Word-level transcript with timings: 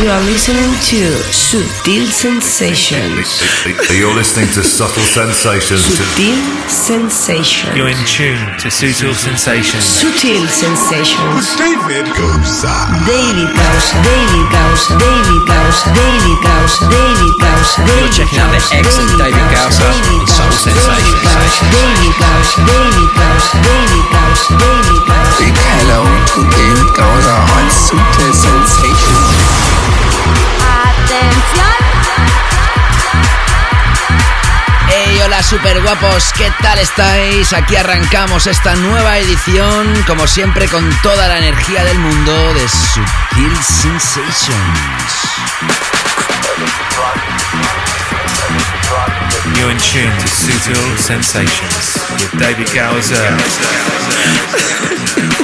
You 0.00 0.08
are 0.08 0.24
listening 0.24 0.72
to 0.88 1.12
Sutil 1.28 2.08
Sensations. 2.08 3.36
You're 3.92 4.16
listening 4.16 4.48
to 4.56 4.64
Subtle 4.64 5.04
Sensations. 5.04 5.84
Sutil 5.84 6.40
Sensations. 6.64 7.76
You're 7.76 7.92
in 7.92 8.00
tune 8.08 8.40
to 8.64 8.72
Sutil 8.72 9.12
Sensations. 9.12 9.84
Sutil 9.84 10.48
Sensations. 10.48 11.52
David 11.60 12.08
Goza. 12.16 12.72
David 13.04 13.52
Gausa, 13.52 14.00
David 14.00 14.46
Gausa, 14.48 14.96
David 14.96 15.42
Gausa, 15.44 15.92
David 15.92 16.38
Gausa, 16.48 16.80
David 16.88 17.34
Gausa, 17.36 17.78
David 17.84 18.12
checking 18.16 18.40
out 18.40 18.56
the 18.56 18.62
excellent 18.72 19.20
David 19.20 19.48
Gausa 19.52 19.84
on 19.84 20.24
Soul 20.24 20.48
Sensations. 20.64 21.28
David 21.76 22.16
Gausa, 22.16 22.56
David 22.64 23.10
Gausa, 23.20 23.52
David 23.68 24.04
Gausa, 24.16 24.48
David 24.64 25.00
Gausa. 25.04 25.44
Big 25.44 25.56
hello 25.60 26.00
to 26.32 26.40
David 26.56 26.88
Gausa 26.96 27.36
on 27.52 27.66
Sutil 27.68 28.32
Sensations. 28.32 29.69
Hey, 34.92 35.20
hola 35.24 35.40
super 35.40 35.80
guapos, 35.82 36.32
¿qué 36.36 36.50
tal 36.60 36.76
estáis? 36.80 37.52
Aquí 37.52 37.76
arrancamos 37.76 38.48
esta 38.48 38.74
nueva 38.74 39.18
edición, 39.18 39.86
como 40.04 40.26
siempre 40.26 40.66
con 40.66 40.90
toda 41.02 41.28
la 41.28 41.38
energía 41.38 41.84
del 41.84 41.96
mundo 42.00 42.54
de 42.54 42.68
Sutil 42.68 43.56
Sensations. 43.62 44.50
You're 49.54 49.70
in 49.70 49.78
tune 49.78 50.10
to 50.10 50.26
Sutil 50.26 50.98
Sensations 50.98 51.96
with 52.18 52.32
David 52.40 52.68
Gowser. 52.74 53.36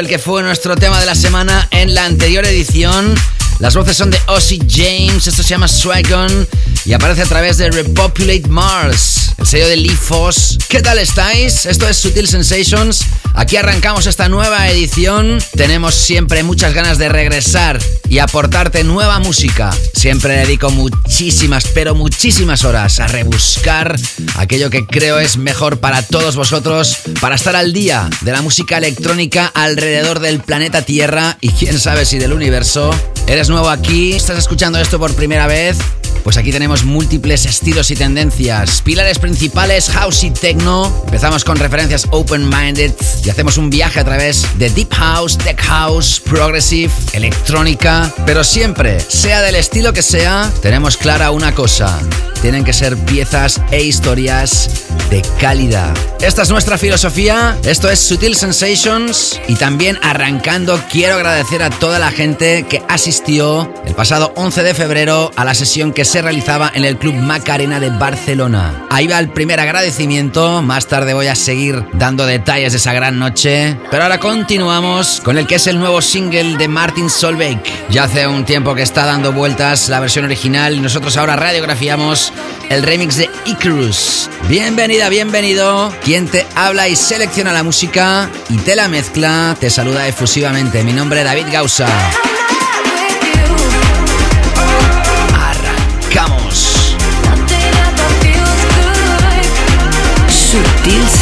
el 0.00 0.08
que 0.08 0.18
fue 0.18 0.42
nuestro 0.42 0.74
tema 0.76 0.98
de 1.00 1.06
la 1.06 1.14
semana 1.14 1.68
en 1.70 1.94
la 1.94 2.04
anterior 2.04 2.44
edición. 2.46 3.14
Las 3.58 3.76
voces 3.76 3.96
son 3.96 4.10
de 4.10 4.18
Ozzy 4.26 4.58
James, 4.66 5.26
esto 5.26 5.42
se 5.42 5.50
llama 5.50 5.68
Swagon 5.68 6.48
y 6.84 6.92
aparece 6.94 7.22
a 7.22 7.26
través 7.26 7.58
de 7.58 7.70
Repopulate 7.70 8.48
Mars, 8.48 9.34
el 9.38 9.46
sello 9.46 9.68
de 9.68 9.76
Lee 9.76 9.90
Foss. 9.90 10.58
¿Qué 10.68 10.80
tal 10.80 10.98
estáis? 10.98 11.66
Esto 11.66 11.88
es 11.88 11.96
Sutil 11.96 12.26
Sensations. 12.26 13.04
Aquí 13.34 13.56
arrancamos 13.56 14.06
esta 14.06 14.28
nueva 14.28 14.68
edición. 14.68 15.38
Tenemos 15.56 15.94
siempre 15.94 16.42
muchas 16.42 16.74
ganas 16.74 16.98
de 16.98 17.08
regresar 17.08 17.78
y 18.08 18.18
aportarte 18.18 18.82
nueva 18.84 19.20
música. 19.20 19.70
Siempre 19.94 20.34
dedico 20.34 20.70
muchísimas, 20.70 21.66
pero 21.68 21.94
muchísimas 21.94 22.64
horas 22.64 22.98
a 23.00 23.06
rebuscar 23.06 23.96
aquello 24.36 24.70
que 24.70 24.86
creo 24.86 25.18
es 25.18 25.36
mejor 25.36 25.78
para 25.78 26.02
todos 26.02 26.36
vosotros, 26.36 26.98
para 27.20 27.36
estar 27.36 27.54
al 27.54 27.72
día 27.72 28.10
de 28.22 28.32
la 28.32 28.42
música 28.42 28.78
electrónica 28.78 29.46
alrededor 29.54 30.20
del 30.20 30.40
planeta 30.40 30.82
Tierra 30.82 31.38
y 31.40 31.50
quién 31.50 31.78
sabe 31.78 32.04
si 32.04 32.18
del 32.18 32.32
universo. 32.32 32.90
¿Eres 33.26 33.48
nuevo 33.48 33.70
aquí? 33.70 34.14
¿Estás 34.14 34.38
escuchando 34.38 34.78
esto 34.80 34.98
por 34.98 35.14
primera 35.14 35.46
vez? 35.46 35.78
Pues 36.24 36.36
aquí 36.36 36.52
tenemos 36.52 36.71
múltiples 36.84 37.44
estilos 37.44 37.90
y 37.90 37.96
tendencias. 37.96 38.80
Pilares 38.80 39.18
principales, 39.18 39.90
house 39.90 40.24
y 40.24 40.30
techno. 40.30 40.90
Empezamos 41.04 41.44
con 41.44 41.58
referencias 41.58 42.06
open-minded 42.10 42.92
y 43.24 43.28
hacemos 43.28 43.58
un 43.58 43.68
viaje 43.68 44.00
a 44.00 44.04
través 44.04 44.46
de 44.58 44.70
deep 44.70 44.92
house, 44.94 45.36
tech 45.36 45.60
house, 45.60 46.20
progressive, 46.20 46.92
electrónica. 47.12 48.12
Pero 48.24 48.42
siempre, 48.42 48.98
sea 49.00 49.42
del 49.42 49.56
estilo 49.56 49.92
que 49.92 50.02
sea, 50.02 50.50
tenemos 50.62 50.96
clara 50.96 51.30
una 51.30 51.54
cosa. 51.54 52.00
Tienen 52.40 52.64
que 52.64 52.72
ser 52.72 52.96
piezas 52.96 53.60
e 53.70 53.82
historias 53.82 54.68
de 55.10 55.22
calidad. 55.38 55.94
Esta 56.20 56.42
es 56.42 56.50
nuestra 56.50 56.78
filosofía. 56.78 57.58
Esto 57.64 57.90
es 57.90 58.00
Sutil 58.00 58.34
Sensations. 58.34 59.40
Y 59.46 59.54
también 59.56 59.98
arrancando, 60.02 60.80
quiero 60.90 61.14
agradecer 61.14 61.62
a 61.62 61.70
toda 61.70 61.98
la 61.98 62.10
gente 62.10 62.64
que 62.68 62.82
asistió 62.88 63.72
el 63.84 63.94
pasado 63.94 64.32
11 64.36 64.62
de 64.62 64.74
febrero 64.74 65.30
a 65.36 65.44
la 65.44 65.54
sesión 65.54 65.92
que 65.92 66.04
se 66.04 66.22
realizaba 66.22 66.61
en 66.74 66.84
el 66.84 66.98
Club 66.98 67.14
Macarena 67.14 67.80
de 67.80 67.90
Barcelona. 67.90 68.86
Ahí 68.90 69.06
va 69.06 69.18
el 69.18 69.30
primer 69.30 69.58
agradecimiento. 69.58 70.62
Más 70.62 70.86
tarde 70.86 71.14
voy 71.14 71.26
a 71.26 71.34
seguir 71.34 71.84
dando 71.92 72.26
detalles 72.26 72.72
de 72.72 72.78
esa 72.78 72.92
gran 72.92 73.18
noche. 73.18 73.76
Pero 73.90 74.02
ahora 74.02 74.18
continuamos 74.18 75.20
con 75.24 75.38
el 75.38 75.46
que 75.46 75.56
es 75.56 75.66
el 75.66 75.78
nuevo 75.78 76.02
single 76.02 76.56
de 76.56 76.68
Martin 76.68 77.08
Solveig. 77.08 77.58
Ya 77.90 78.04
hace 78.04 78.26
un 78.26 78.44
tiempo 78.44 78.74
que 78.74 78.82
está 78.82 79.06
dando 79.06 79.32
vueltas 79.32 79.88
la 79.88 80.00
versión 80.00 80.24
original 80.24 80.74
y 80.74 80.80
nosotros 80.80 81.16
ahora 81.16 81.36
radiografiamos 81.36 82.32
el 82.68 82.82
remix 82.82 83.16
de 83.16 83.30
Icarus. 83.46 84.28
Bienvenida, 84.48 85.08
bienvenido. 85.08 85.92
Quien 86.02 86.26
te 86.28 86.46
habla 86.54 86.88
y 86.88 86.96
selecciona 86.96 87.52
la 87.52 87.62
música 87.62 88.30
y 88.48 88.58
te 88.58 88.76
la 88.76 88.88
mezcla, 88.88 89.56
te 89.58 89.70
saluda 89.70 90.06
efusivamente. 90.06 90.82
Mi 90.82 90.92
nombre 90.92 91.20
es 91.20 91.24
David 91.24 91.46
Gausa. 91.52 91.88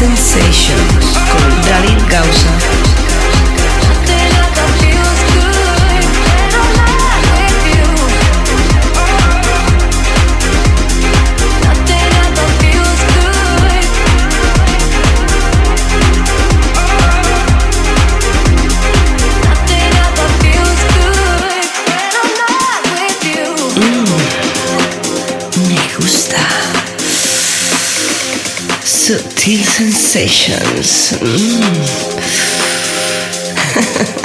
Sensations 0.00 1.18
con 1.30 1.60
David 1.60 2.00
Gausa. 2.08 2.89
Subtle 29.40 29.64
sensations. 29.64 31.12
Mm. 31.12 31.60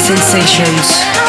sensations. 0.00 1.19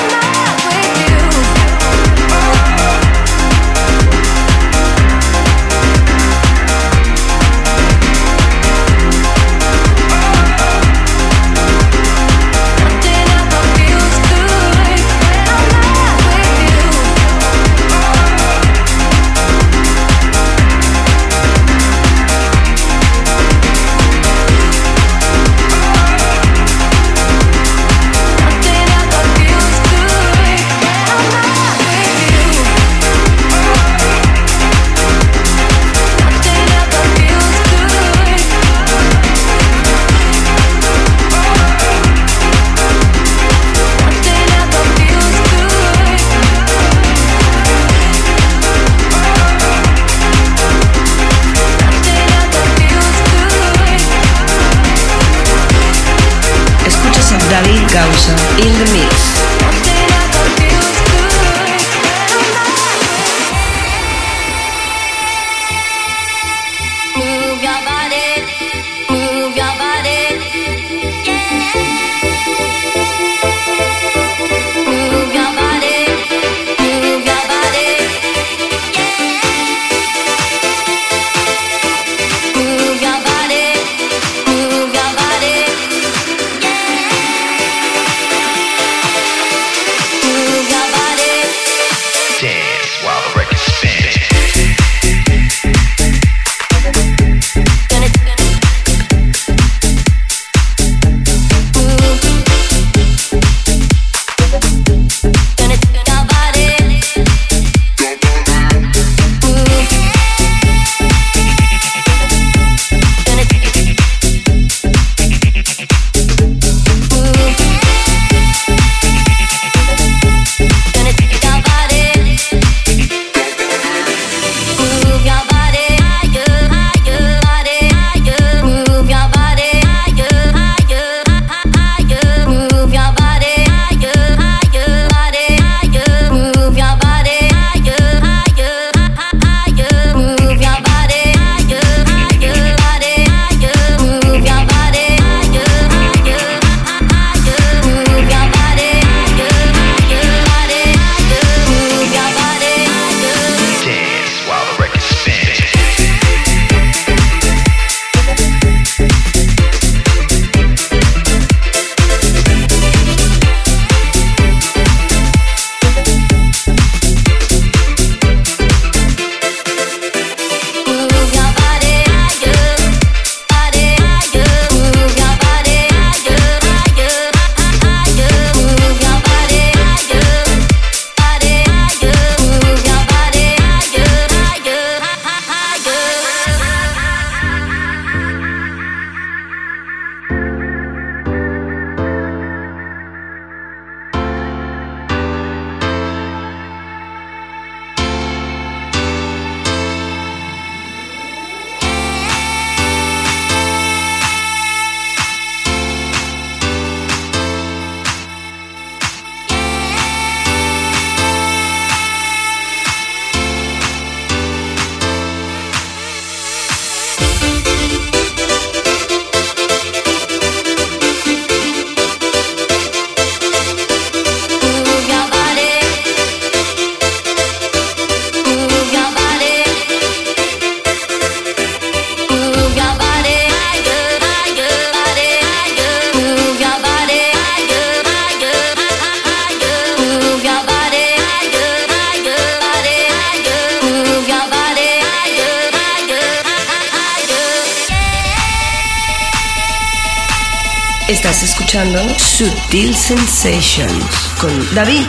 Escuchando 251.72 252.20
Sutil 252.20 252.94
Sensations 252.94 254.34
con 254.42 254.52
David. 254.76 255.08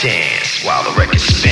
Dance 0.00 0.64
while 0.64 0.84
the 0.84 0.96
record 0.96 1.18
spins. 1.18 1.47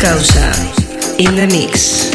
Causa 0.00 0.50
in 1.18 1.34
the 1.36 1.46
mix. 1.52 2.09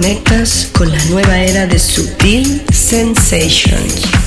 Conectas 0.00 0.70
con 0.72 0.90
la 0.90 1.04
nueva 1.10 1.42
era 1.42 1.66
de 1.66 1.78
Sutil 1.78 2.62
Sensations. 2.72 4.19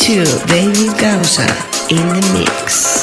To 0.00 0.24
David 0.46 0.98
Gausa 0.98 1.46
in 1.90 2.08
the 2.08 2.32
mix. 2.32 2.99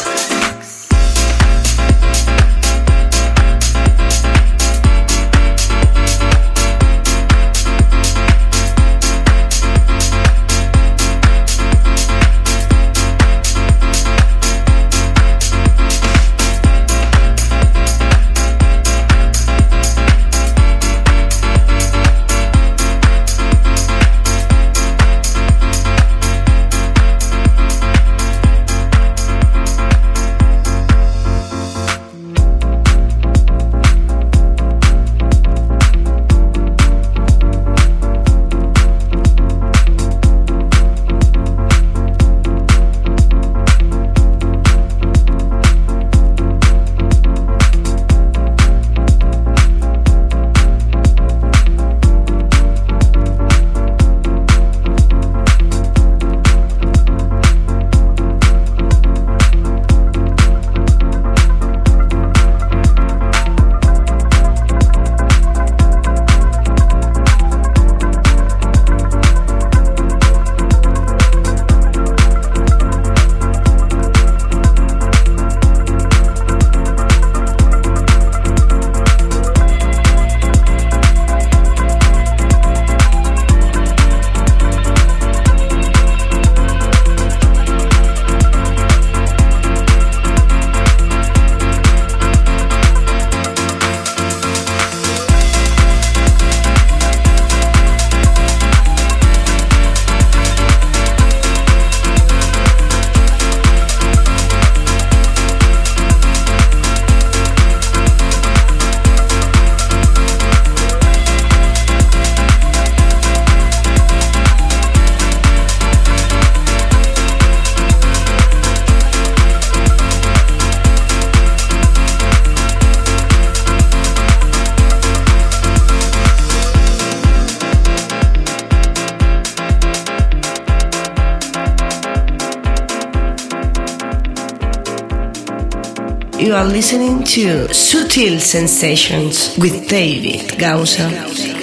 Are 136.57 136.65
listening 136.65 137.23
to 137.23 137.67
Sutil 137.67 138.39
Sensations 138.39 139.55
with 139.59 139.87
David 139.87 140.57
Gausa. 140.57 141.56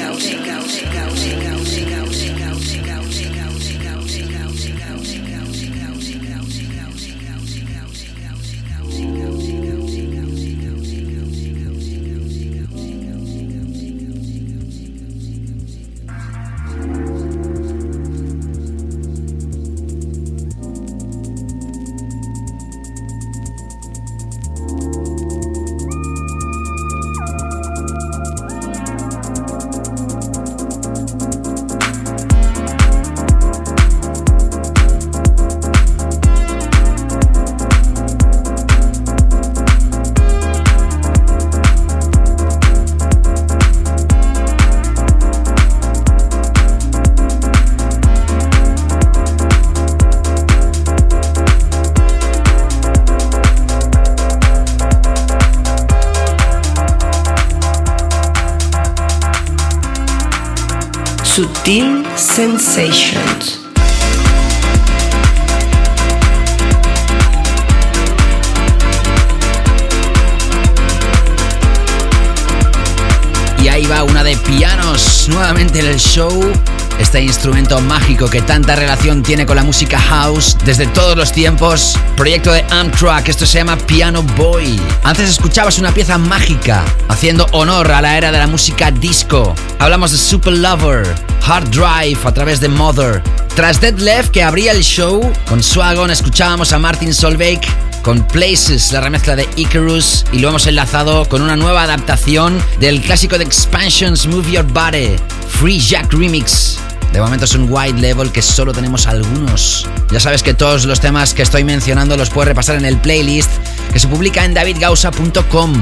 Y 73.63 73.69
ahí 73.69 73.87
va 73.87 74.03
una 74.03 74.25
de 74.25 74.37
pianos 74.37 75.29
nuevamente 75.29 75.79
en 75.79 75.87
el 75.87 75.99
show. 75.99 76.53
Este 76.99 77.21
instrumento 77.23 77.81
mágico 77.81 78.29
que 78.29 78.43
tanta 78.43 78.75
relación 78.75 79.23
tiene 79.23 79.47
con 79.47 79.55
la 79.55 79.63
música 79.63 79.99
house 79.99 80.57
desde 80.65 80.89
todos 80.89 81.17
los 81.17 81.31
tiempos. 81.31 81.97
Proyecto 82.17 82.51
de 82.53 82.65
Amtrak, 82.71 83.29
esto 83.29 83.47
se 83.47 83.59
llama 83.59 83.77
Piano 83.77 84.23
Boy. 84.37 84.81
Antes 85.05 85.31
escuchabas 85.31 85.79
una 85.79 85.93
pieza 85.93 86.19
mágica 86.19 86.85
haciendo 87.09 87.47
honor 87.53 87.93
a 87.93 88.03
la 88.03 88.17
era 88.17 88.33
de 88.33 88.39
la 88.39 88.47
música 88.47 88.91
disco. 88.91 89.55
Hablamos 89.79 90.11
de 90.13 90.19
Super 90.19 90.55
Lover, 90.55 91.07
Hard 91.47 91.71
Drive 91.71 92.19
a 92.25 92.33
través 92.33 92.59
de 92.61 92.69
Mother. 92.69 93.23
Tras 93.55 93.79
Dead 93.79 93.99
Left 93.99 94.31
que 94.31 94.43
abría 94.43 94.73
el 94.73 94.83
show, 94.83 95.31
con 95.47 95.63
Swagon 95.63 96.11
escuchábamos 96.11 96.73
a 96.73 96.79
Martin 96.79 97.13
Solveig 97.13 97.61
con 98.03 98.27
Places, 98.27 98.93
la 98.93 99.03
remezcla 99.03 99.37
de 99.37 99.47
Icarus, 99.57 100.25
y 100.33 100.39
lo 100.39 100.49
hemos 100.49 100.67
enlazado 100.67 101.29
con 101.29 101.43
una 101.43 101.55
nueva 101.55 101.83
adaptación 101.83 102.59
del 102.81 103.03
clásico 103.03 103.37
de 103.37 103.45
Expansions 103.45 104.27
Move 104.27 104.53
Your 104.53 104.65
Body, 104.65 105.17
Free 105.49 105.79
Jack 105.79 106.13
Remix. 106.13 106.79
De 107.13 107.21
momento 107.21 107.45
es 107.45 107.55
un 107.55 107.71
wide 107.71 108.01
level 108.01 108.33
que 108.33 108.43
solo 108.43 108.73
tenemos 108.73 109.07
algunos. 109.07 109.87
Ya 110.11 110.21
sabes 110.21 110.43
que 110.43 110.53
todos 110.53 110.85
los 110.85 110.99
temas 110.99 111.33
que 111.33 111.43
estoy 111.43 111.63
mencionando 111.63 112.17
los 112.17 112.29
puedes 112.31 112.49
repasar 112.49 112.77
en 112.77 112.85
el 112.85 112.97
playlist 112.97 113.51
que 113.93 114.01
se 114.01 114.09
publica 114.09 114.45
en 114.45 114.53
davidgausa.com. 114.53 115.73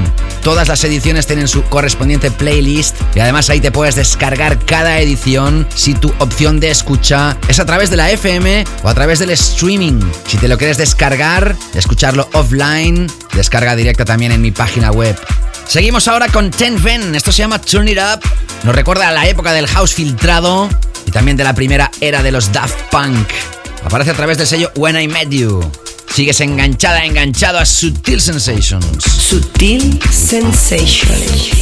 Todas 0.43 0.67
las 0.67 0.83
ediciones 0.83 1.25
tienen 1.25 1.47
su 1.47 1.63
correspondiente 1.63 2.29
playlist 2.29 2.92
y 3.15 3.19
además 3.19 3.49
ahí 3.49 3.59
te 3.59 3.71
puedes 3.71 3.95
descargar 3.95 4.59
cada 4.65 4.99
edición 4.99 5.67
si 5.75 5.93
tu 5.93 6.13
opción 6.19 6.59
de 6.59 6.71
escucha 6.71 7.37
es 7.47 7.59
a 7.59 7.65
través 7.65 7.89
de 7.89 7.97
la 7.97 8.09
FM 8.11 8.65
o 8.83 8.89
a 8.89 8.93
través 8.93 9.19
del 9.19 9.29
streaming. 9.31 9.99
Si 10.27 10.37
te 10.37 10.47
lo 10.47 10.57
quieres 10.57 10.77
descargar, 10.77 11.55
escucharlo 11.73 12.29
offline, 12.33 13.07
descarga 13.33 13.75
directa 13.75 14.05
también 14.05 14.31
en 14.31 14.41
mi 14.41 14.51
página 14.51 14.91
web. 14.91 15.15
Seguimos 15.67 16.07
ahora 16.07 16.27
con 16.27 16.51
Ten 16.51 16.81
Ven, 16.83 17.15
esto 17.15 17.31
se 17.31 17.39
llama 17.39 17.59
Turn 17.59 17.87
It 17.87 17.97
Up, 17.97 18.21
nos 18.63 18.75
recuerda 18.75 19.07
a 19.07 19.11
la 19.11 19.27
época 19.27 19.53
del 19.53 19.67
house 19.67 19.93
filtrado 19.93 20.69
y 21.05 21.11
también 21.11 21.37
de 21.37 21.43
la 21.43 21.53
primera 21.53 21.91
era 22.01 22.23
de 22.23 22.31
los 22.31 22.51
Daft 22.51 22.75
Punk. 22.91 23.27
Aparece 23.85 24.11
a 24.11 24.13
través 24.13 24.37
del 24.37 24.47
sello 24.47 24.71
When 24.75 24.99
I 24.99 25.07
Met 25.07 25.29
You. 25.29 25.61
Sigues 26.13 26.41
enganchada, 26.41 27.03
enganchado 27.03 27.57
a 27.57 27.65
Sutil 27.65 28.21
Sensations. 28.21 29.03
Sutil 29.03 29.99
Sensations. 30.11 31.53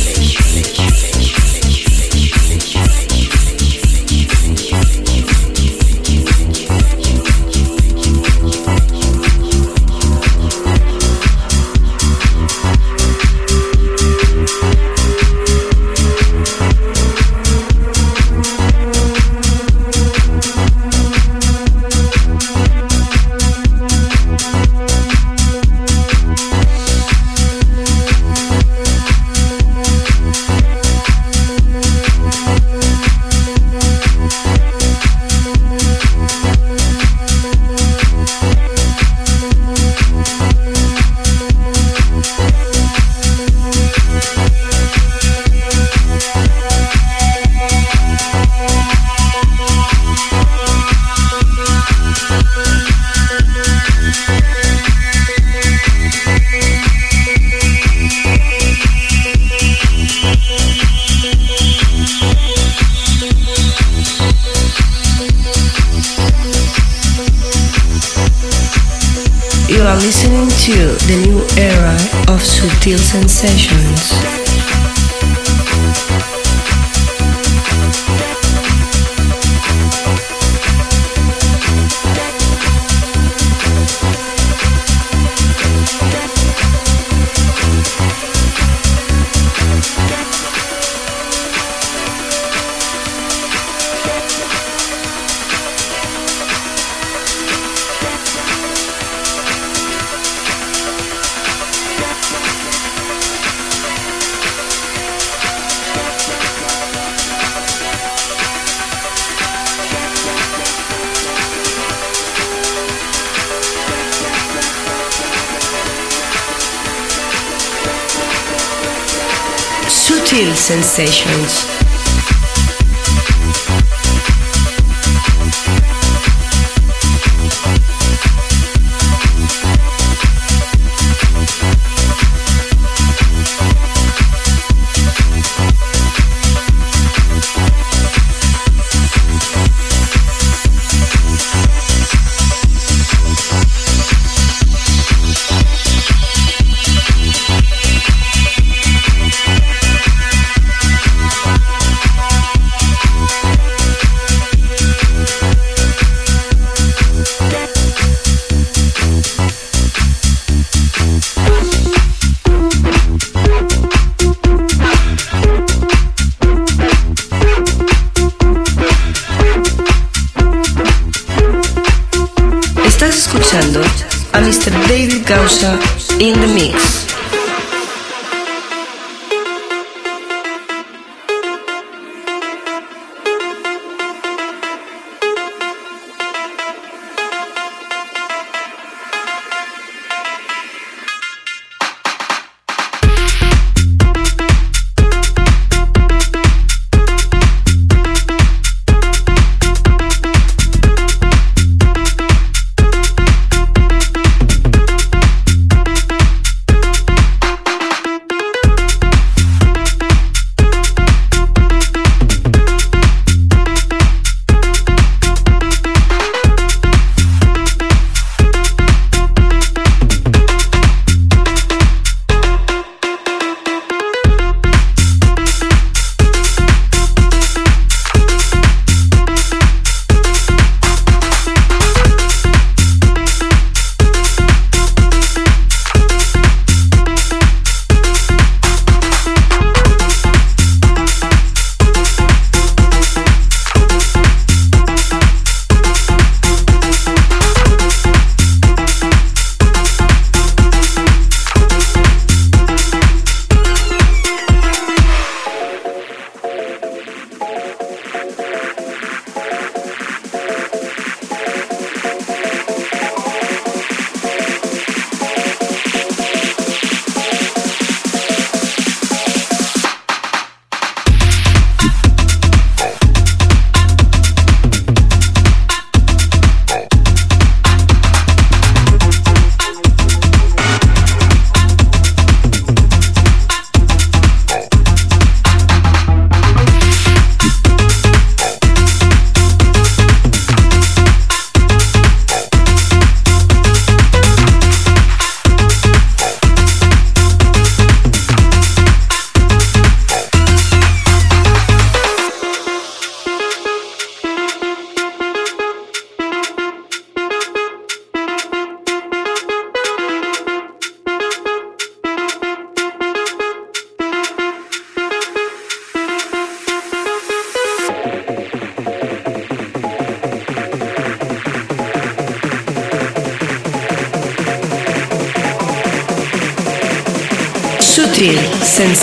Sensations. 120.91 121.60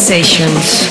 Sensations 0.08 0.87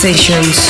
Sensations. 0.00 0.69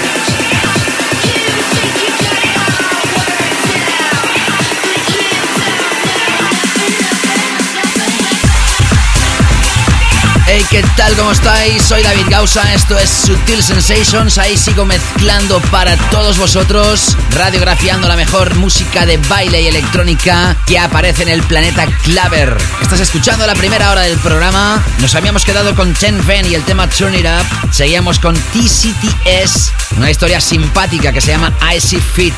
Tal? 10.95 11.15
¿Cómo 11.15 11.31
estáis? 11.31 11.83
Soy 11.83 12.01
David 12.01 12.25
Gausa, 12.29 12.73
esto 12.73 12.97
es 12.97 13.09
Sutil 13.09 13.61
Sensations, 13.61 14.37
ahí 14.37 14.57
sigo 14.57 14.83
mezclando 14.85 15.59
para 15.71 15.95
todos 16.09 16.37
vosotros, 16.37 17.15
radiografiando 17.31 18.07
la 18.07 18.15
mejor 18.15 18.55
música 18.55 19.05
de 19.05 19.17
baile 19.17 19.61
y 19.61 19.67
electrónica 19.67 20.55
que 20.65 20.79
aparece 20.79 21.23
en 21.23 21.29
el 21.29 21.43
planeta 21.43 21.85
Claver. 22.03 22.57
Estás 22.81 22.99
escuchando 22.99 23.45
la 23.45 23.53
primera 23.53 23.91
hora 23.91 24.01
del 24.01 24.17
programa, 24.19 24.83
nos 24.99 25.13
habíamos 25.15 25.45
quedado 25.45 25.75
con 25.75 25.93
Ten 25.93 26.25
Ven 26.25 26.45
y 26.45 26.55
el 26.55 26.63
tema 26.63 26.89
Turn 26.89 27.15
It 27.15 27.25
Up, 27.25 27.73
seguíamos 27.73 28.19
con 28.19 28.35
TCTS, 28.35 29.71
una 29.97 30.09
historia 30.09 30.41
simpática 30.41 31.11
que 31.11 31.21
se 31.21 31.31
llama 31.31 31.53
Icy 31.75 31.99
Fit 31.99 32.33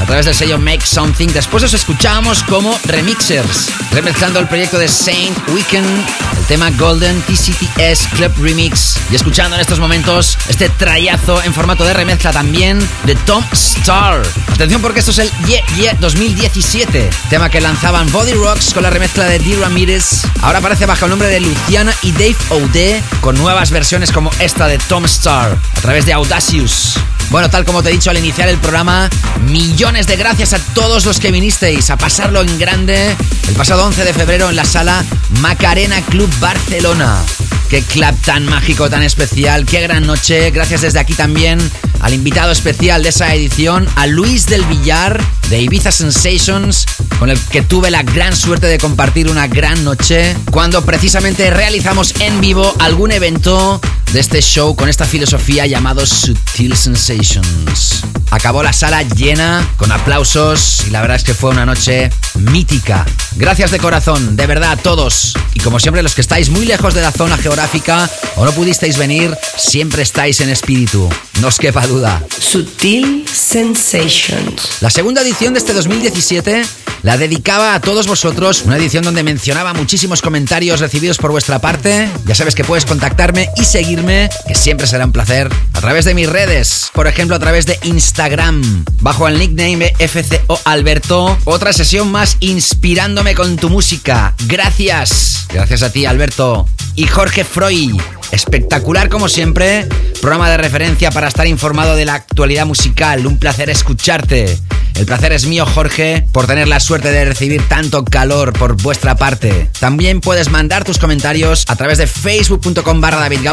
a 0.00 0.04
través 0.04 0.26
del 0.26 0.34
sello 0.34 0.58
Make 0.58 0.86
Something. 0.86 1.28
Después 1.28 1.64
os 1.64 1.74
escuchábamos 1.74 2.42
como 2.44 2.78
remixers, 2.84 3.66
remezclando 3.90 4.38
el 4.38 4.46
proyecto 4.46 4.78
de 4.78 4.88
Saint 4.88 5.36
Weekend, 5.48 6.06
el 6.38 6.44
tema 6.46 6.70
Golden 6.70 7.20
TCTS 7.22 7.97
Club 8.14 8.32
Remix 8.40 8.96
y 9.10 9.16
escuchando 9.16 9.56
en 9.56 9.60
estos 9.60 9.78
momentos 9.80 10.38
este 10.48 10.68
trayazo 10.68 11.42
en 11.42 11.54
formato 11.54 11.84
de 11.84 11.94
remezcla 11.94 12.32
también 12.32 12.78
de 13.04 13.14
Tom 13.14 13.44
Star. 13.52 14.22
Atención 14.52 14.82
porque 14.82 15.00
esto 15.00 15.10
es 15.10 15.18
el 15.18 15.30
Yeah 15.46 15.64
Yeah 15.76 15.94
2017, 16.00 17.10
tema 17.30 17.50
que 17.50 17.60
lanzaban 17.60 18.10
Body 18.12 18.34
Rocks 18.34 18.72
con 18.74 18.82
la 18.82 18.90
remezcla 18.90 19.24
de 19.24 19.38
D. 19.38 19.56
Ramirez. 19.60 20.22
Ahora 20.42 20.58
aparece 20.58 20.86
bajo 20.86 21.06
el 21.06 21.10
nombre 21.10 21.28
de 21.28 21.40
Luciana 21.40 21.92
y 22.02 22.12
Dave 22.12 22.36
O'D 22.50 23.02
con 23.20 23.36
nuevas 23.36 23.70
versiones 23.70 24.12
como 24.12 24.30
esta 24.38 24.66
de 24.66 24.78
Tom 24.78 25.04
Star 25.06 25.56
a 25.76 25.80
través 25.80 26.06
de 26.06 26.12
Audacious. 26.12 26.98
Bueno, 27.30 27.50
tal 27.50 27.64
como 27.64 27.82
te 27.82 27.90
he 27.90 27.92
dicho 27.92 28.10
al 28.10 28.16
iniciar 28.16 28.48
el 28.48 28.58
programa, 28.58 29.10
millones 29.46 30.06
de 30.06 30.16
gracias 30.16 30.54
a 30.54 30.58
todos 30.74 31.04
los 31.04 31.20
que 31.20 31.30
vinisteis 31.30 31.90
a 31.90 31.96
pasarlo 31.96 32.40
en 32.40 32.58
grande 32.58 33.14
el 33.48 33.54
pasado 33.54 33.84
11 33.84 34.04
de 34.04 34.14
febrero 34.14 34.48
en 34.48 34.56
la 34.56 34.64
sala 34.64 35.04
Macarena 35.40 36.00
Club 36.02 36.30
Barcelona. 36.40 37.22
Qué 37.68 37.82
club 37.82 38.14
tan 38.24 38.46
mágico, 38.46 38.88
tan 38.88 39.02
especial, 39.02 39.66
qué 39.66 39.82
gran 39.82 40.06
noche. 40.06 40.50
Gracias 40.50 40.80
desde 40.80 41.00
aquí 41.00 41.12
también 41.12 41.58
al 42.00 42.14
invitado 42.14 42.52
especial 42.52 43.02
de 43.02 43.10
esa 43.10 43.34
edición, 43.34 43.86
a 43.96 44.06
Luis 44.06 44.46
del 44.46 44.64
Villar 44.64 45.20
de 45.48 45.60
Ibiza 45.60 45.90
Sensations, 45.90 46.86
con 47.18 47.30
el 47.30 47.38
que 47.38 47.62
tuve 47.62 47.90
la 47.90 48.02
gran 48.02 48.36
suerte 48.36 48.66
de 48.66 48.78
compartir 48.78 49.28
una 49.28 49.46
gran 49.46 49.84
noche 49.84 50.36
cuando 50.50 50.84
precisamente 50.84 51.50
realizamos 51.50 52.14
en 52.20 52.40
vivo 52.40 52.74
algún 52.78 53.10
evento 53.12 53.80
de 54.12 54.20
este 54.20 54.40
show 54.40 54.74
con 54.74 54.88
esta 54.88 55.04
filosofía 55.04 55.66
llamado 55.66 56.06
Sutil 56.06 56.76
Sensations. 56.76 58.04
Acabó 58.30 58.62
la 58.62 58.72
sala 58.72 59.02
llena, 59.02 59.66
con 59.76 59.90
aplausos, 59.90 60.84
y 60.86 60.90
la 60.90 61.00
verdad 61.00 61.16
es 61.16 61.24
que 61.24 61.34
fue 61.34 61.50
una 61.50 61.66
noche 61.66 62.10
mítica. 62.34 63.06
Gracias 63.36 63.70
de 63.70 63.78
corazón, 63.78 64.36
de 64.36 64.46
verdad 64.46 64.72
a 64.72 64.76
todos. 64.76 65.34
Y 65.54 65.60
como 65.60 65.80
siempre, 65.80 66.02
los 66.02 66.14
que 66.14 66.20
estáis 66.20 66.50
muy 66.50 66.66
lejos 66.66 66.94
de 66.94 67.00
la 67.00 67.12
zona 67.12 67.36
geográfica 67.38 68.08
o 68.36 68.44
no 68.44 68.52
pudisteis 68.52 68.98
venir, 68.98 69.36
siempre 69.56 70.02
estáis 70.02 70.40
en 70.40 70.50
espíritu. 70.50 71.08
No 71.40 71.48
os 71.48 71.58
duda. 71.88 72.22
Sutil 72.38 73.24
Sensations. 73.26 74.80
La 74.80 74.90
segunda 74.90 75.22
edición 75.22 75.54
de 75.54 75.58
este 75.58 75.72
2017 75.72 76.62
la 77.02 77.16
dedicaba 77.16 77.74
a 77.74 77.80
todos 77.80 78.06
vosotros, 78.06 78.62
una 78.62 78.76
edición 78.76 79.04
donde 79.04 79.22
mencionaba 79.22 79.72
muchísimos 79.72 80.20
comentarios 80.20 80.80
recibidos 80.80 81.18
por 81.18 81.30
vuestra 81.30 81.60
parte. 81.60 82.08
Ya 82.26 82.34
sabes 82.34 82.54
que 82.54 82.64
puedes 82.64 82.84
contactarme 82.84 83.48
y 83.56 83.64
seguirme, 83.64 84.28
que 84.46 84.54
siempre 84.54 84.86
será 84.86 85.06
un 85.06 85.12
placer, 85.12 85.48
a 85.74 85.80
través 85.80 86.04
de 86.04 86.14
mis 86.14 86.28
redes, 86.28 86.90
por 86.92 87.06
ejemplo 87.06 87.36
a 87.36 87.38
través 87.38 87.66
de 87.66 87.78
Instagram, 87.84 88.84
bajo 89.00 89.28
el 89.28 89.38
nickname 89.38 89.94
FCO 89.98 90.60
Alberto. 90.64 91.38
Otra 91.44 91.72
sesión 91.72 92.10
más 92.10 92.36
inspirándome 92.40 93.34
con 93.34 93.56
tu 93.56 93.70
música. 93.70 94.34
Gracias. 94.46 95.46
Gracias 95.52 95.82
a 95.82 95.92
ti, 95.92 96.04
Alberto. 96.04 96.66
Y 96.94 97.06
Jorge 97.06 97.44
Freud. 97.44 98.17
Espectacular 98.32 99.08
como 99.08 99.28
siempre, 99.28 99.86
programa 100.20 100.50
de 100.50 100.56
referencia 100.56 101.10
para 101.10 101.28
estar 101.28 101.46
informado 101.46 101.96
de 101.96 102.04
la 102.04 102.14
actualidad 102.14 102.66
musical. 102.66 103.26
Un 103.26 103.38
placer 103.38 103.70
escucharte. 103.70 104.58
El 104.98 105.06
placer 105.06 105.32
es 105.32 105.46
mío, 105.46 105.64
Jorge, 105.64 106.26
por 106.32 106.48
tener 106.48 106.66
la 106.66 106.80
suerte 106.80 107.12
de 107.12 107.24
recibir 107.24 107.62
tanto 107.68 108.04
calor 108.04 108.52
por 108.52 108.74
vuestra 108.82 109.14
parte. 109.14 109.70
También 109.78 110.20
puedes 110.20 110.50
mandar 110.50 110.84
tus 110.84 110.98
comentarios 110.98 111.64
a 111.68 111.76
través 111.76 111.98
de 111.98 112.08
facebook.com 112.08 113.00
barra 113.00 113.20
David 113.20 113.46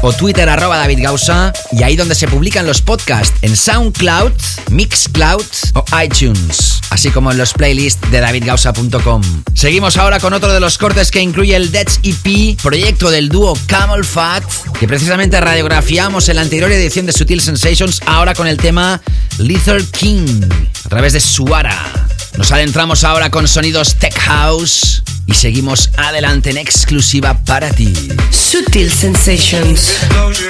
o 0.00 0.12
twitter 0.12 0.48
y 1.72 1.82
ahí 1.82 1.96
donde 1.96 2.14
se 2.14 2.28
publican 2.28 2.68
los 2.68 2.82
podcasts 2.82 3.34
en 3.42 3.56
SoundCloud, 3.56 4.32
Mixcloud 4.70 5.44
o 5.74 5.84
iTunes, 6.00 6.81
así 6.92 7.10
como 7.10 7.32
en 7.32 7.38
los 7.38 7.54
playlists 7.54 8.10
de 8.10 8.20
davidgausa.com. 8.20 9.22
Seguimos 9.54 9.96
ahora 9.96 10.20
con 10.20 10.34
otro 10.34 10.52
de 10.52 10.60
los 10.60 10.76
cortes 10.76 11.10
que 11.10 11.20
incluye 11.20 11.56
el 11.56 11.72
Deads 11.72 12.00
EP, 12.02 12.60
proyecto 12.60 13.10
del 13.10 13.30
dúo 13.30 13.56
Camel 13.66 14.04
Fat, 14.04 14.44
que 14.78 14.86
precisamente 14.86 15.40
radiografiamos 15.40 16.28
en 16.28 16.36
la 16.36 16.42
anterior 16.42 16.70
edición 16.70 17.06
de 17.06 17.12
Sutil 17.12 17.40
Sensations, 17.40 18.02
ahora 18.04 18.34
con 18.34 18.46
el 18.46 18.58
tema 18.58 19.00
Lethal 19.38 19.86
King, 19.86 20.42
a 20.84 20.88
través 20.90 21.14
de 21.14 21.20
Suara. 21.20 22.06
Nos 22.36 22.52
adentramos 22.52 23.04
ahora 23.04 23.30
con 23.30 23.48
sonidos 23.48 23.94
Tech 23.94 24.14
House 24.14 25.02
y 25.24 25.32
seguimos 25.32 25.90
adelante 25.96 26.50
en 26.50 26.58
exclusiva 26.58 27.42
para 27.44 27.70
ti. 27.70 27.94
Sutil 28.30 28.92
Sensations. 28.92 29.92
Close 30.10 30.42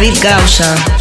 David 0.00 0.22
Gausa 0.22 0.99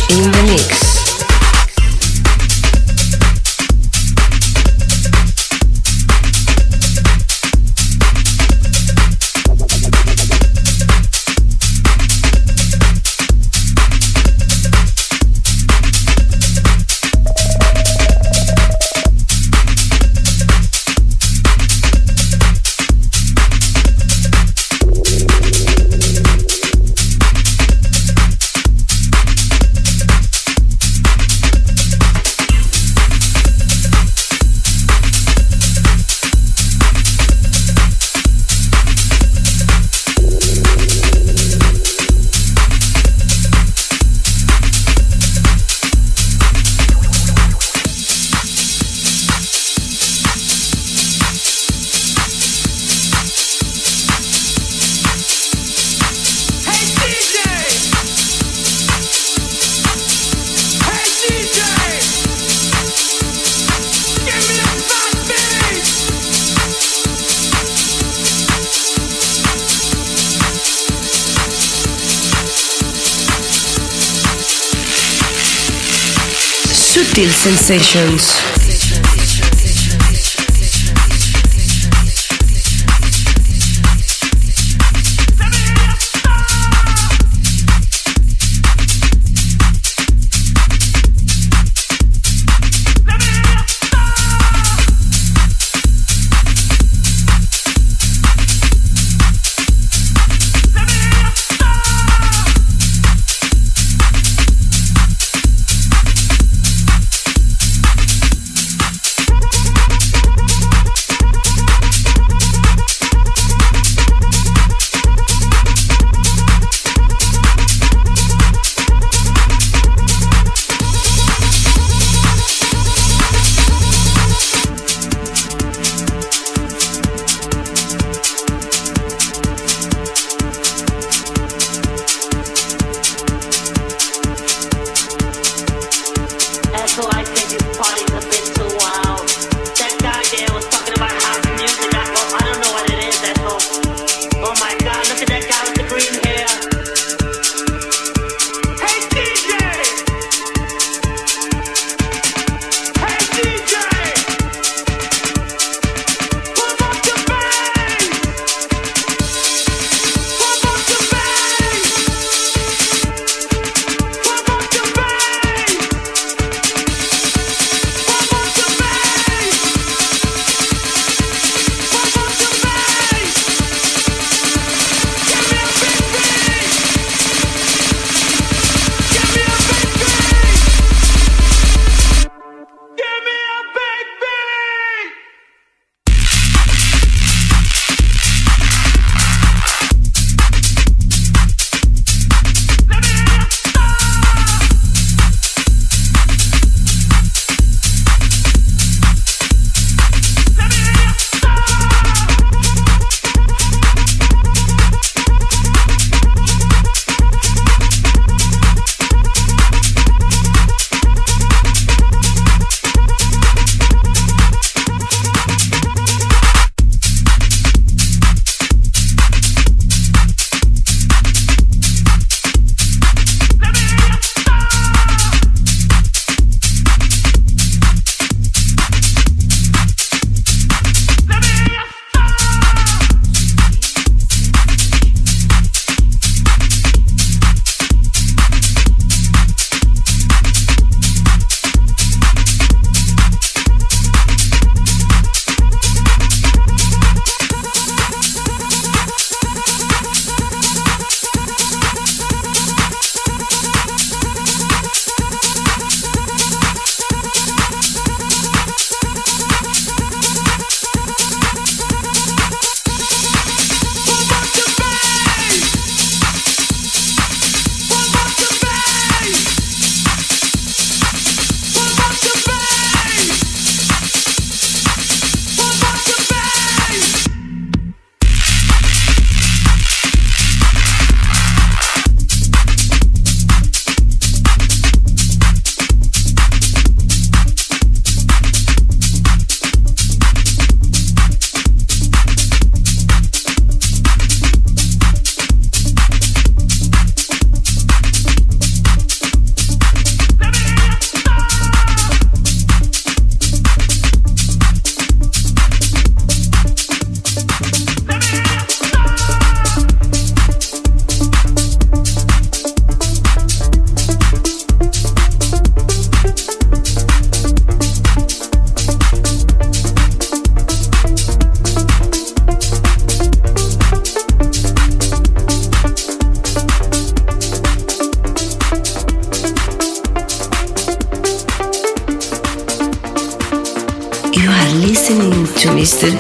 Sensations. 77.40 78.59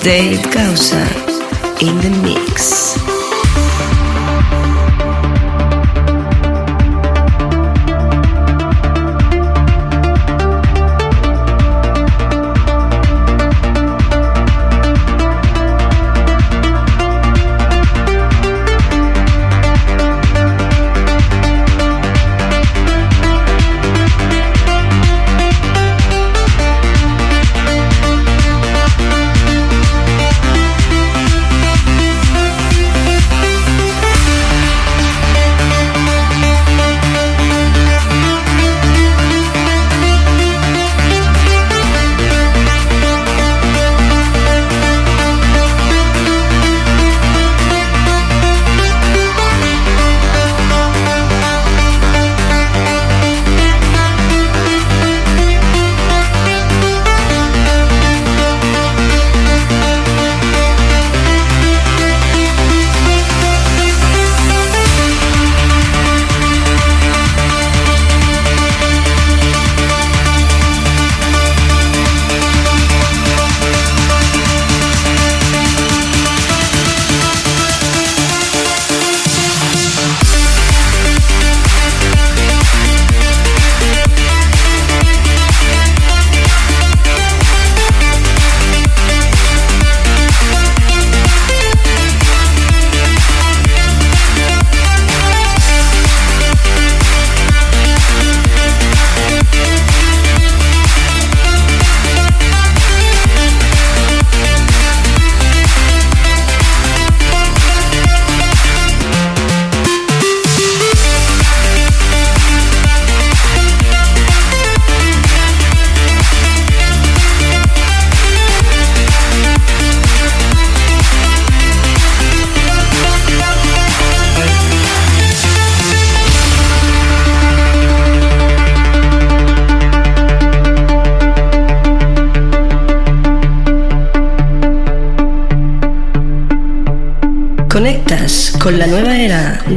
day. 0.09 0.38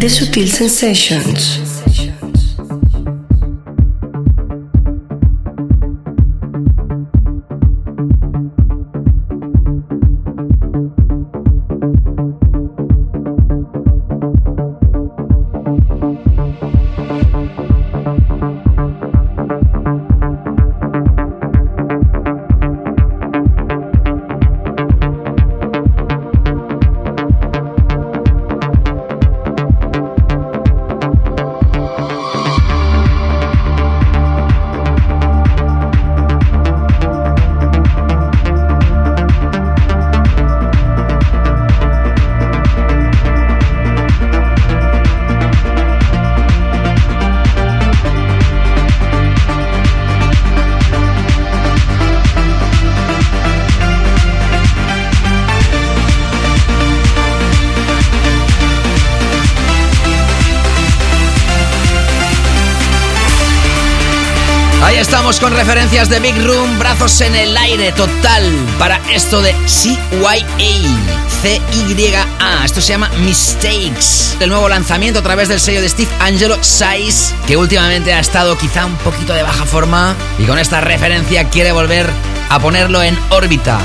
De 0.02 0.08
Sutil 0.08 0.48
Sensations. 0.48 1.71
De 66.08 66.18
Big 66.18 66.36
Room, 66.44 66.78
brazos 66.78 67.20
en 67.20 67.34
el 67.36 67.56
aire 67.56 67.92
total 67.92 68.42
para 68.78 69.00
esto 69.12 69.40
de 69.40 69.54
CYA. 69.66 70.46
C-Y-A. 71.42 72.64
Esto 72.64 72.80
se 72.80 72.88
llama 72.88 73.08
Mistakes. 73.24 74.36
El 74.40 74.48
nuevo 74.50 74.68
lanzamiento 74.68 75.20
a 75.20 75.22
través 75.22 75.48
del 75.48 75.60
sello 75.60 75.80
de 75.80 75.88
Steve 75.88 76.10
Angelo 76.18 76.56
Size, 76.60 77.34
que 77.46 77.56
últimamente 77.56 78.12
ha 78.12 78.18
estado 78.18 78.58
quizá 78.58 78.84
un 78.84 78.96
poquito 78.96 79.32
de 79.32 79.44
baja 79.44 79.64
forma 79.64 80.16
y 80.38 80.44
con 80.44 80.58
esta 80.58 80.80
referencia 80.80 81.48
quiere 81.50 81.70
volver 81.70 82.10
a 82.48 82.58
ponerlo 82.58 83.00
en 83.02 83.16
órbita. 83.30 83.78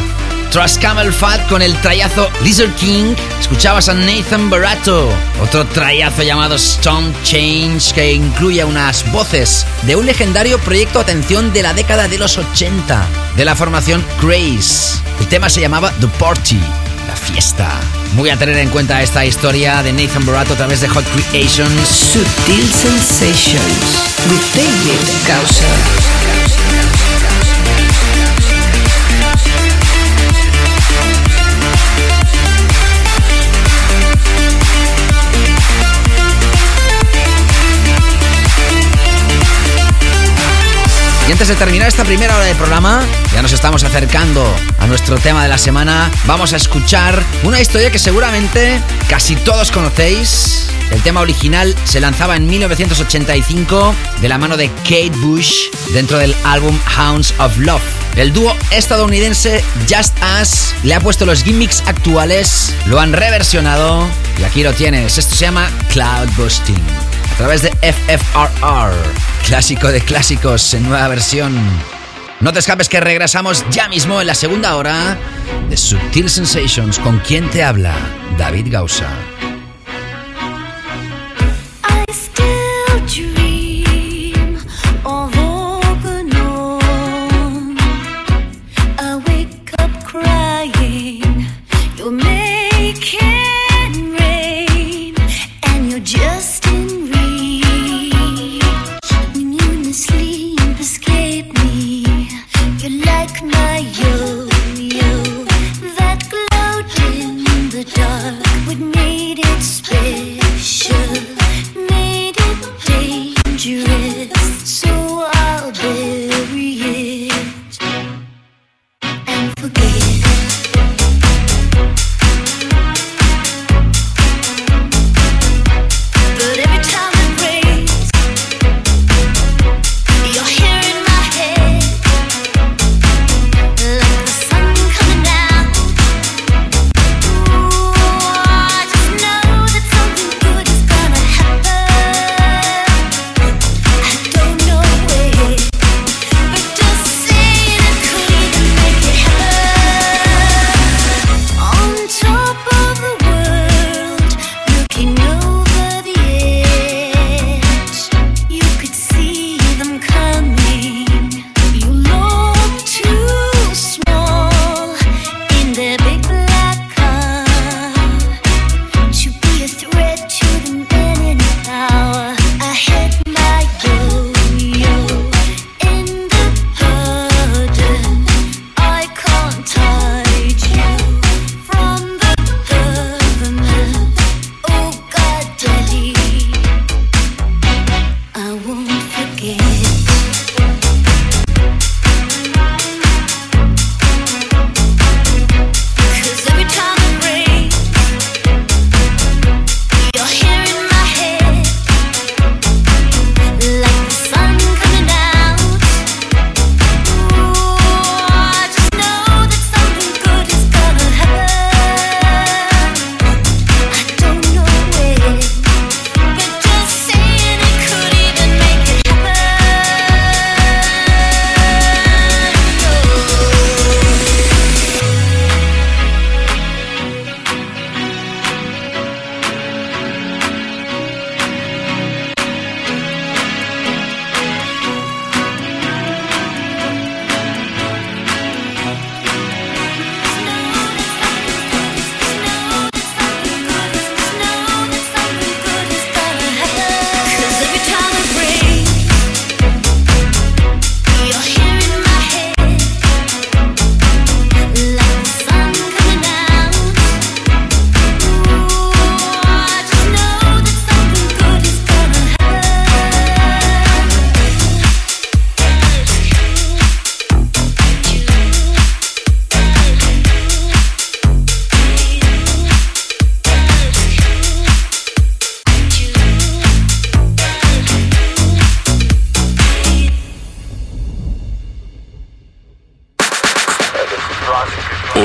Tras 0.52 0.78
Camel 0.78 1.14
Fat 1.14 1.48
con 1.50 1.62
el 1.62 1.76
trayazo 1.82 2.30
Lizard 2.44 2.74
King, 2.76 3.14
escuchabas 3.40 3.90
a 3.90 3.94
Nathan 3.94 4.50
Barato, 4.50 5.10
otro 5.42 5.66
trayazo 5.68 6.24
llamado 6.24 6.56
Stone 6.56 7.14
Change 7.24 7.94
que 7.94 8.14
incluye 8.14 8.64
unas 8.64 9.10
voces 9.12 9.66
de 9.84 9.96
un 9.96 10.06
legendario 10.06 10.58
proyecto 10.60 11.00
atención 11.00 11.54
de 11.54 11.64
la 11.64 11.74
década 11.74 12.08
de 12.08 12.18
los 12.18 12.38
80, 12.38 13.06
de 13.36 13.46
la 13.46 13.56
formación 13.56 14.04
Grace. 14.22 15.00
El 15.20 15.28
tema 15.28 15.50
se 15.50 15.62
llamaba 15.62 15.92
The 16.00 16.08
Party, 16.08 16.60
la 17.08 17.16
fiesta. 17.16 17.70
Muy 18.14 18.30
a 18.30 18.38
tener 18.38 18.58
en 18.58 18.70
cuenta 18.70 19.02
esta 19.02 19.26
historia 19.26 19.84
de 19.84 19.94
Nathan 19.94 20.26
Barato 20.26 20.54
a 20.54 20.58
través 20.58 20.82
de 20.82 20.88
Hot 20.88 21.06
Creations. 21.30 21.88
Sutil 21.88 22.74
Sensations 22.74 24.16
with 24.30 24.42
David 24.56 25.28
Gausa. 25.28 26.77
Y 41.28 41.32
antes 41.32 41.50
de 41.50 41.56
terminar 41.56 41.90
esta 41.90 42.06
primera 42.06 42.34
hora 42.38 42.46
del 42.46 42.56
programa, 42.56 43.06
ya 43.34 43.42
nos 43.42 43.52
estamos 43.52 43.84
acercando 43.84 44.50
a 44.80 44.88
nuestro 44.88 45.18
tema 45.18 45.44
de 45.44 45.50
la 45.50 45.58
semana. 45.58 46.10
Vamos 46.26 46.54
a 46.54 46.56
escuchar 46.56 47.22
una 47.44 47.60
historia 47.60 47.92
que 47.92 48.00
seguramente 48.00 48.82
casi 49.10 49.36
todos 49.36 49.70
conocéis. 49.70 50.70
El 50.90 51.02
tema 51.02 51.20
original 51.20 51.76
se 51.84 52.00
lanzaba 52.00 52.38
en 52.38 52.48
1985 52.48 53.94
de 54.22 54.30
la 54.30 54.38
mano 54.38 54.56
de 54.56 54.70
Kate 54.84 55.12
Bush 55.18 55.66
dentro 55.94 56.18
del 56.18 56.34
álbum 56.46 56.80
Hounds 56.98 57.34
of 57.40 57.58
Love. 57.58 57.82
El 58.16 58.32
dúo 58.32 58.56
estadounidense 58.72 59.62
Just 59.90 60.16
Us 60.42 60.74
le 60.84 60.94
ha 60.94 61.02
puesto 61.02 61.26
los 61.26 61.44
gimmicks 61.44 61.84
actuales, 61.88 62.74
lo 62.86 63.02
han 63.02 63.12
reversionado 63.12 64.08
y 64.40 64.44
aquí 64.44 64.64
lo 64.64 64.72
tienes. 64.72 65.18
Esto 65.18 65.36
se 65.36 65.42
llama 65.42 65.70
Cloud 65.92 66.30
Busting 66.38 66.82
a 67.34 67.36
través 67.38 67.62
de 67.64 67.70
FFRR, 67.82 68.96
clásico 69.46 69.88
de 69.92 70.02
clásicos 70.02 70.74
en 70.74 70.84
nueva 70.84 71.08
versión. 71.08 71.56
No 72.40 72.54
te 72.54 72.60
escapes 72.60 72.90
que 72.90 73.00
regresamos 73.00 73.66
ya 73.72 73.88
mismo 73.88 74.22
en 74.22 74.28
la 74.28 74.36
segunda 74.36 74.76
hora 74.76 75.18
de 75.70 75.78
Subtil 75.78 76.30
Sensations. 76.30 77.00
¿Con 77.00 77.20
quién 77.20 77.50
te 77.50 77.64
habla? 77.64 77.96
David 78.38 78.68
Gausa. 78.70 79.37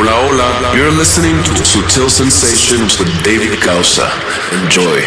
Hola, 0.03 0.19
hola. 0.19 0.75
You're 0.75 0.91
listening 0.91 1.45
to 1.45 1.53
Sutil 1.63 2.11
Sensations 2.11 2.99
with 2.99 3.07
David 3.23 3.61
Causa. 3.63 4.11
Enjoy. 4.51 5.01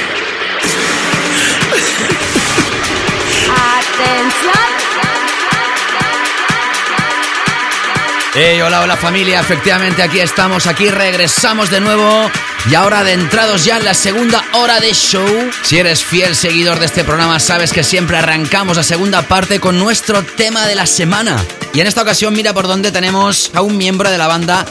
Hey, 8.33 8.61
hola, 8.61 8.81
hola 8.81 8.95
familia, 8.95 9.39
efectivamente 9.39 10.01
aquí 10.01 10.19
estamos, 10.19 10.67
aquí 10.67 10.89
regresamos 10.89 11.69
de 11.69 11.79
nuevo 11.79 12.29
y 12.69 12.75
ahora 12.75 12.99
adentrados 12.99 13.63
ya 13.63 13.77
en 13.77 13.85
la 13.85 13.93
segunda 13.93 14.43
hora 14.53 14.79
de 14.79 14.93
show. 14.93 15.25
Si 15.61 15.77
eres 15.77 16.03
fiel 16.03 16.35
seguidor 16.35 16.79
de 16.79 16.85
este 16.85 17.03
programa, 17.03 17.39
sabes 17.39 17.71
que 17.71 17.83
siempre 17.83 18.17
arrancamos 18.17 18.77
la 18.77 18.83
segunda 18.83 19.21
parte 19.21 19.59
con 19.59 19.77
nuestro 19.77 20.23
tema 20.23 20.65
de 20.67 20.75
la 20.75 20.85
semana. 20.85 21.43
Y 21.73 21.81
en 21.81 21.87
esta 21.87 22.01
ocasión 22.01 22.33
mira 22.33 22.53
por 22.53 22.67
dónde 22.67 22.91
tenemos 22.91 23.51
a 23.53 23.61
un 23.61 23.77
miembro 23.77 24.09
de 24.09 24.17
la 24.17 24.27
banda 24.27 24.65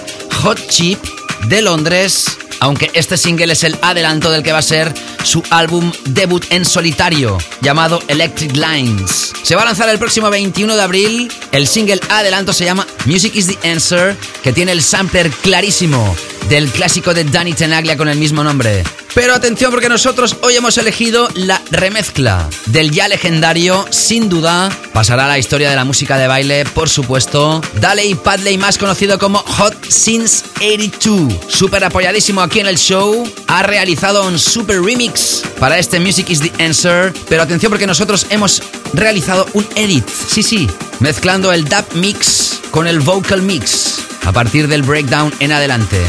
Hot 0.45 0.69
Chip 0.69 1.03
de 1.47 1.63
Londres, 1.63 2.37
aunque 2.61 2.91
este 2.93 3.17
single 3.17 3.51
es 3.55 3.65
el 3.65 3.79
adelanto 3.81 4.31
del 4.31 4.43
que 4.43 4.53
va 4.53 4.59
a 4.59 4.63
ser 4.63 4.93
su 5.25 5.43
álbum 5.51 5.91
debut 6.05 6.45
en 6.51 6.65
solitario, 6.65 7.39
llamado 7.61 8.01
Electric 8.09 8.53
Lines. 8.57 9.33
Se 9.43 9.57
va 9.57 9.63
a 9.63 9.65
lanzar 9.67 9.89
el 9.89 9.99
próximo 9.99 10.31
21 10.31 10.77
de 10.77 10.83
abril. 10.83 11.33
El 11.51 11.67
single 11.67 12.01
adelanto 12.09 12.53
se 12.53 12.65
llama 12.65 12.87
Music 13.07 13.35
is 13.35 13.49
the 13.49 13.71
Answer, 13.71 14.17
que 14.43 14.53
tiene 14.53 14.73
el 14.73 14.83
sampler 14.83 15.31
clarísimo 15.31 16.15
del 16.49 16.71
clásico 16.71 17.15
de 17.15 17.25
Danny 17.25 17.55
Tenaglia 17.55 17.97
con 17.97 18.09
el 18.09 18.19
mismo 18.19 18.45
nombre. 18.45 18.85
Pero 19.15 19.33
atención 19.33 19.71
porque 19.71 19.89
nosotros 19.89 20.37
hoy 20.43 20.57
hemos 20.57 20.77
elegido 20.77 21.29
la 21.35 21.63
remezcla 21.71 22.49
del 22.67 22.91
ya 22.91 23.07
legendario, 23.07 23.87
sin 23.91 24.29
duda, 24.29 24.71
pasará 24.93 25.27
a 25.27 25.29
la 25.29 25.39
historia 25.39 25.71
de 25.71 25.77
la 25.77 25.85
música 25.85 26.19
de 26.19 26.27
baile, 26.27 26.65
por 26.65 26.89
supuesto, 26.89 27.63
Daley 27.81 28.17
Padley, 28.17 28.59
más 28.59 28.77
conocido 28.77 29.21
como 29.21 29.39
Hot 29.39 29.87
Since 29.89 30.45
82. 30.57 31.33
Súper 31.47 31.85
apoyadísimo 31.85 32.41
aquí 32.41 32.59
en 32.59 32.67
el 32.67 32.77
show, 32.77 33.25
ha 33.47 33.63
realizado 33.63 34.27
un 34.27 34.37
super 34.37 34.83
remix 34.83 35.14
para 35.59 35.79
este 35.79 36.01
Music 36.01 36.31
is 36.31 36.41
the 36.41 36.53
Answer. 36.65 37.13
Pero 37.29 37.43
atención 37.43 37.71
porque 37.71 37.87
nosotros 37.87 38.27
hemos 38.31 38.63
realizado 38.93 39.47
un 39.53 39.67
edit, 39.75 40.09
sí, 40.09 40.43
sí, 40.43 40.69
mezclando 41.01 41.53
el 41.53 41.65
dub 41.65 41.85
mix 41.95 42.61
con 42.71 42.87
el 42.87 43.01
vocal 43.01 43.43
mix 43.43 44.01
a 44.25 44.33
partir 44.33 44.69
del 44.69 44.83
breakdown 44.83 45.33
en 45.41 45.53
adelante. 45.53 46.01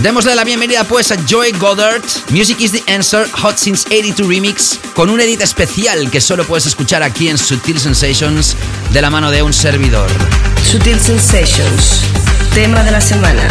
Démosle 0.00 0.34
la 0.34 0.44
bienvenida 0.44 0.84
pues 0.84 1.10
a 1.10 1.16
Joy 1.26 1.52
Goddard, 1.52 2.02
Music 2.30 2.60
is 2.60 2.72
the 2.72 2.92
Answer, 2.92 3.26
Hot 3.30 3.56
Since 3.56 3.86
82 3.88 4.28
Remix, 4.28 4.78
con 4.94 5.08
un 5.08 5.20
edit 5.20 5.40
especial 5.40 6.10
que 6.10 6.20
solo 6.20 6.44
puedes 6.44 6.66
escuchar 6.66 7.02
aquí 7.02 7.28
en 7.28 7.38
Sutil 7.38 7.80
Sensations 7.80 8.56
de 8.92 9.00
la 9.00 9.08
mano 9.08 9.30
de 9.30 9.42
un 9.42 9.54
servidor. 9.54 10.10
Sutil 10.70 11.00
Sensations, 11.00 12.02
tema 12.54 12.82
de 12.82 12.90
la 12.90 13.00
semana. 13.00 13.48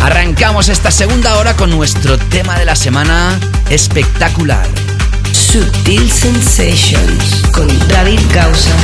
Arrancamos 0.00 0.68
esta 0.68 0.90
segunda 0.90 1.36
hora 1.38 1.56
con 1.56 1.70
nuestro 1.70 2.18
tema 2.18 2.58
de 2.58 2.64
la 2.64 2.76
semana 2.76 3.38
espectacular. 3.70 4.66
Subtil 5.32 6.10
Sensations 6.10 7.42
con 7.52 7.68
David 7.88 8.20
Causa. 8.32 8.74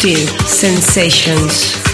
Subtle 0.00 0.46
Sensations. 0.46 1.89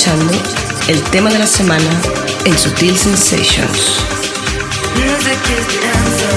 escuchando 0.00 0.32
el 0.88 1.02
tema 1.10 1.28
de 1.28 1.38
la 1.38 1.46
semana 1.46 1.90
en 2.46 2.56
Sutil 2.56 2.96
Sensations. 2.96 4.02
Music 4.94 5.38
is 5.58 5.66
the 5.66 5.86
answer 5.86 6.36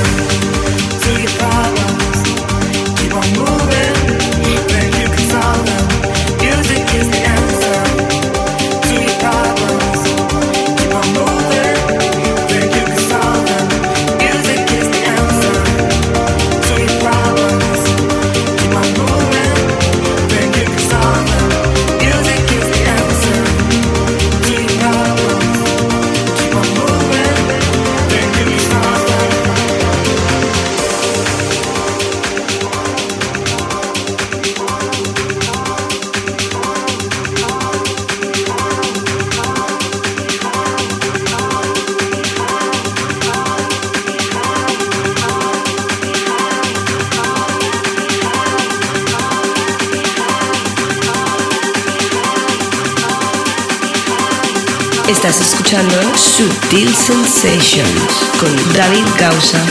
to 1.00 1.22
your. 1.22 1.83
Estás 55.14 55.40
escuchando 55.42 55.96
Subtil 56.18 56.94
Sensations 56.94 58.32
con 58.40 58.74
David 58.74 59.06
Gausa. 59.20 59.64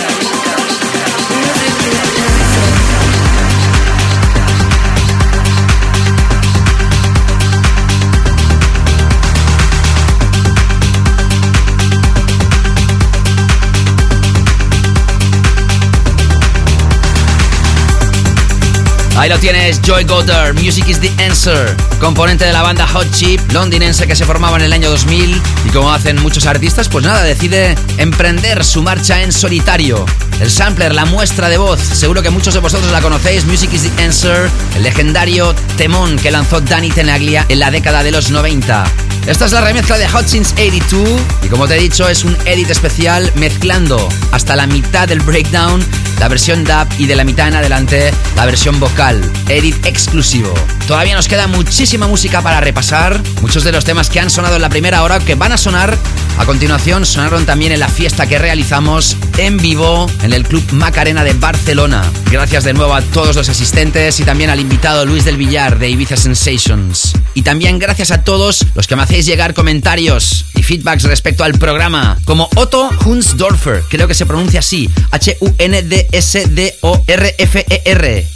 Ahí 19.14 19.28
lo 19.28 19.38
tienes, 19.38 19.80
Joy 19.82 20.04
Goddard, 20.04 20.54
Music 20.54 20.88
is 20.88 20.98
the 20.98 21.10
Answer, 21.22 21.76
componente 22.00 22.46
de 22.46 22.52
la 22.52 22.62
banda 22.62 22.86
Hot 22.86 23.10
Chip 23.10 23.40
londinense 23.52 24.06
que 24.06 24.16
se 24.16 24.24
formaba 24.24 24.56
en 24.56 24.64
el 24.64 24.72
año 24.72 24.88
2000 24.88 25.40
y 25.66 25.68
como 25.68 25.92
hacen 25.92 26.20
muchos 26.22 26.46
artistas, 26.46 26.88
pues 26.88 27.04
nada, 27.04 27.22
decide 27.22 27.74
emprender 27.98 28.64
su 28.64 28.82
marcha 28.82 29.22
en 29.22 29.30
solitario. 29.30 30.06
El 30.40 30.50
sampler, 30.50 30.94
la 30.94 31.04
muestra 31.04 31.50
de 31.50 31.58
voz, 31.58 31.78
seguro 31.78 32.22
que 32.22 32.30
muchos 32.30 32.54
de 32.54 32.60
vosotros 32.60 32.90
la 32.90 33.02
conocéis, 33.02 33.44
Music 33.44 33.70
is 33.74 33.82
the 33.82 34.02
Answer, 34.02 34.50
el 34.76 34.82
legendario 34.82 35.54
temón 35.76 36.16
que 36.16 36.30
lanzó 36.30 36.62
Danny 36.62 36.90
Tenaglia 36.90 37.44
en 37.50 37.58
la 37.58 37.70
década 37.70 38.02
de 38.02 38.12
los 38.12 38.30
90. 38.30 38.84
Esta 39.26 39.44
es 39.44 39.52
la 39.52 39.60
remezcla 39.60 39.98
de 39.98 40.08
Hot 40.08 40.24
82 40.24 41.20
y 41.42 41.48
como 41.48 41.68
te 41.68 41.76
he 41.76 41.80
dicho 41.80 42.08
es 42.08 42.24
un 42.24 42.36
edit 42.44 42.70
especial 42.70 43.30
mezclando 43.36 44.08
hasta 44.32 44.56
la 44.56 44.66
mitad 44.66 45.06
del 45.06 45.20
breakdown 45.20 45.84
la 46.18 46.28
versión 46.28 46.64
dub 46.64 46.86
y 46.98 47.06
de 47.06 47.16
la 47.16 47.24
mitad 47.24 47.48
en 47.48 47.54
adelante 47.54 48.12
la 48.36 48.46
versión 48.46 48.78
vocal. 48.80 49.20
Edit 49.48 49.86
exclusivo. 49.86 50.52
Todavía 50.86 51.14
nos 51.14 51.28
queda 51.28 51.46
muchísima 51.46 52.06
música 52.06 52.42
para 52.42 52.60
repasar. 52.60 53.20
Muchos 53.40 53.64
de 53.64 53.72
los 53.72 53.84
temas 53.84 54.10
que 54.10 54.20
han 54.20 54.30
sonado 54.30 54.56
en 54.56 54.62
la 54.62 54.68
primera 54.68 55.02
hora 55.02 55.18
que 55.18 55.34
van 55.34 55.52
a 55.52 55.56
sonar 55.56 55.96
a 56.38 56.46
continuación 56.46 57.04
sonaron 57.04 57.44
también 57.44 57.72
en 57.72 57.80
la 57.80 57.88
fiesta 57.88 58.26
que 58.26 58.38
realizamos 58.38 59.16
en 59.36 59.58
vivo 59.58 60.10
en 60.22 60.32
el 60.32 60.44
Club 60.44 60.64
Macarena 60.72 61.24
de 61.24 61.34
Barcelona. 61.34 62.02
Gracias 62.30 62.64
de 62.64 62.72
nuevo 62.72 62.94
a 62.94 63.02
todos 63.02 63.36
los 63.36 63.48
asistentes 63.48 64.18
y 64.20 64.24
también 64.24 64.50
al 64.50 64.60
invitado 64.60 65.04
Luis 65.04 65.24
del 65.24 65.36
Villar 65.36 65.78
de 65.78 65.90
Ibiza 65.90 66.16
Sensations. 66.16 67.12
Y 67.34 67.42
también 67.42 67.78
gracias 67.78 68.10
a 68.10 68.22
todos 68.22 68.66
los 68.74 68.86
que 68.86 68.96
me 68.96 69.02
hacéis 69.02 69.26
llegar 69.26 69.54
comentarios 69.54 70.46
feedbacks 70.72 71.04
respecto 71.04 71.44
al 71.44 71.52
programa, 71.58 72.16
como 72.24 72.48
Otto 72.56 72.88
Hunsdorfer, 73.04 73.82
creo 73.90 74.08
que 74.08 74.14
se 74.14 74.24
pronuncia 74.24 74.60
así, 74.60 74.88
H-U-N-D-S-D-O-R-F-E-R, 75.10 75.46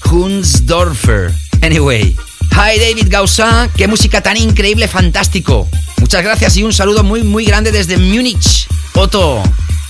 Hunsdorfer. 0.04 1.32
Anyway. 1.62 2.14
Hi 2.52 2.78
David 2.78 3.06
Gausa, 3.08 3.70
qué 3.74 3.88
música 3.88 4.20
tan 4.20 4.36
increíble, 4.36 4.86
fantástico. 4.86 5.66
Muchas 5.96 6.22
gracias 6.22 6.58
y 6.58 6.62
un 6.62 6.74
saludo 6.74 7.02
muy 7.04 7.22
muy 7.22 7.46
grande 7.46 7.72
desde 7.72 7.96
Múnich. 7.96 8.68
Otto, 8.92 9.42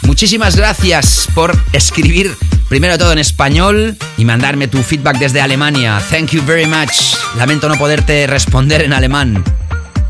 muchísimas 0.03 0.55
gracias 0.55 1.27
por 1.35 1.53
escribir 1.73 2.37
primero 2.69 2.97
todo 2.97 3.11
en 3.11 3.19
español 3.19 3.97
y 4.17 4.25
mandarme 4.25 4.69
tu 4.69 4.85
feedback 4.85 5.19
desde 5.19 5.41
Alemania. 5.41 6.01
Thank 6.11 6.31
you 6.31 6.45
very 6.45 6.67
much. 6.67 7.17
Lamento 7.37 7.69
no 7.69 7.75
poderte 7.75 8.29
responder 8.29 8.83
en 8.83 8.93
alemán. 8.93 9.43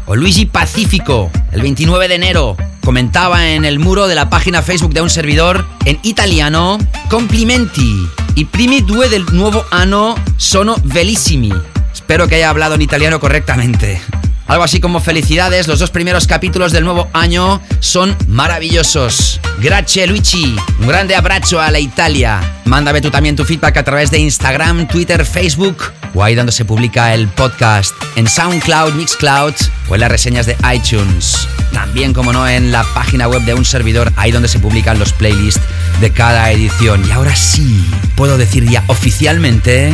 O 0.07 0.15
Luigi 0.15 0.47
Pacífico, 0.47 1.33
el 1.51 1.63
29 1.63 2.07
de 2.07 2.15
enero, 2.15 2.57
comentaba 2.85 3.51
en 3.51 3.65
el 3.65 3.81
muro 3.81 4.07
de 4.07 4.15
la 4.15 4.31
página 4.31 4.63
Facebook 4.63 4.95
de 4.95 5.01
un 5.03 5.11
servidor 5.11 5.67
en 5.85 5.99
italiano: 6.05 6.79
Complimenti. 7.11 8.09
I 8.37 8.45
primi 8.45 8.83
due 8.83 9.09
del 9.09 9.25
nuovo 9.33 9.65
anno 9.73 10.15
sono 10.37 10.77
bellissimi. 10.85 11.53
Espero 11.93 12.29
que 12.29 12.37
haya 12.37 12.51
hablado 12.51 12.77
en 12.77 12.83
italiano 12.83 13.19
correctamente. 13.19 14.01
Algo 14.47 14.62
así 14.62 14.80
como 14.80 15.01
felicidades, 15.01 15.66
los 15.66 15.80
dos 15.80 15.90
primeros 15.90 16.26
capítulos 16.26 16.70
del 16.70 16.84
nuevo 16.84 17.09
año 17.12 17.61
son 17.80 18.16
maravillosos. 18.28 19.40
Grazie 19.61 20.07
Luigi, 20.07 20.55
un 20.78 20.86
grande 20.86 21.16
abrazo 21.16 21.61
a 21.61 21.70
la 21.70 21.80
Italia. 21.80 22.40
Mándame 22.64 23.01
tú 23.01 23.11
también 23.11 23.34
tu 23.34 23.44
feedback 23.44 23.78
a 23.78 23.84
través 23.84 24.11
de 24.11 24.18
Instagram, 24.18 24.86
Twitter, 24.86 25.24
Facebook 25.24 25.92
o 26.14 26.22
ahí 26.22 26.34
donde 26.34 26.53
se 26.53 26.64
publica 26.64 27.12
el 27.12 27.26
podcast 27.28 27.94
en 28.14 28.28
SoundCloud, 28.28 28.94
Mixcloud 28.94 29.55
o 29.88 29.94
en 29.94 30.01
las 30.01 30.11
reseñas 30.11 30.47
de 30.47 30.57
iTunes. 30.72 31.49
También, 31.72 32.14
como 32.14 32.32
no, 32.32 32.49
en 32.49 32.70
la 32.70 32.84
página 32.94 33.28
web 33.28 33.42
de 33.42 33.55
un 33.55 33.64
servidor, 33.64 34.12
ahí 34.16 34.30
donde 34.30 34.49
se 34.49 34.61
publican 34.61 34.99
los 34.99 35.12
playlists 35.12 35.61
de 36.01 36.11
cada 36.12 36.51
edición. 36.53 37.07
Y 37.07 37.11
ahora 37.11 37.34
sí, 37.34 37.84
puedo 38.14 38.38
decir 38.38 38.64
ya 38.68 38.84
oficialmente 38.86 39.92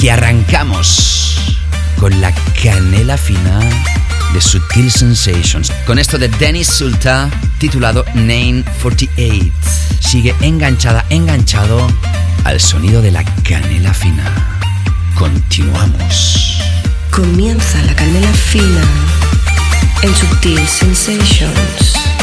que 0.00 0.10
arrancamos 0.10 1.60
con 1.98 2.20
la 2.20 2.32
canela 2.62 3.16
fina 3.16 3.60
de 4.32 4.40
Sutil 4.40 4.90
Sensations. 4.90 5.72
Con 5.86 5.98
esto 5.98 6.18
de 6.18 6.28
Dennis 6.28 6.68
Sulta, 6.68 7.30
titulado 7.58 8.04
Name 8.14 8.64
48. 8.82 9.52
Sigue 10.00 10.34
enganchada, 10.40 11.04
enganchado 11.10 11.86
al 12.44 12.60
sonido 12.60 13.02
de 13.02 13.10
la 13.10 13.24
canela 13.42 13.94
fina. 13.94 14.24
Continuamos. 15.16 16.58
Comienza 17.10 17.82
la 17.82 17.94
canela 17.94 18.32
fina 18.32 18.82
en 20.02 20.14
Sutil 20.14 20.66
Sensations. 20.66 22.13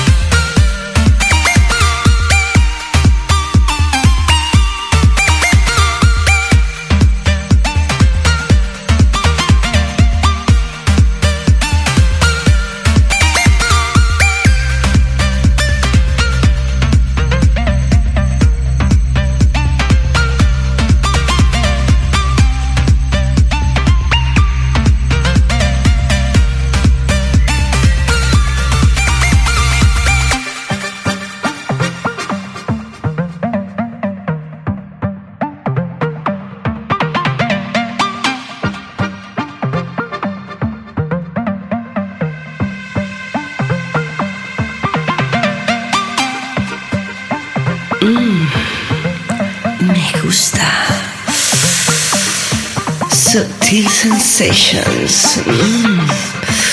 Sensations. 54.42 55.38
Mm. 55.46 56.62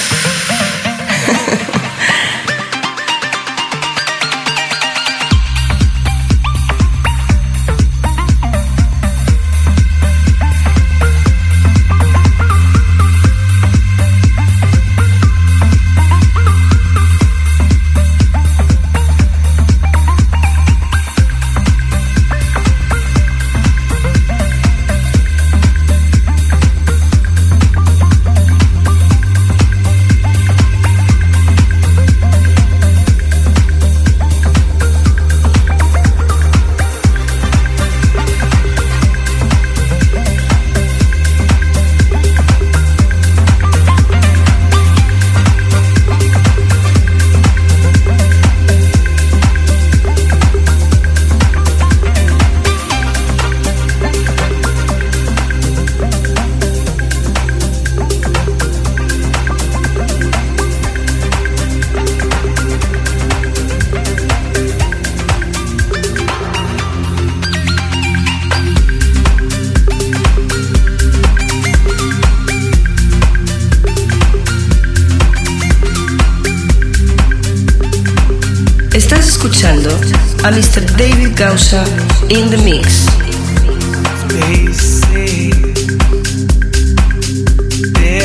a 80.44 80.50
Mr. 80.50 80.80
David 80.96 81.36
Gausa 81.36 81.82
in 82.30 82.50
the 82.50 82.60
mix. 82.64 83.06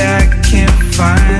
I 0.05 0.41
can't 0.43 0.80
find 0.95 1.33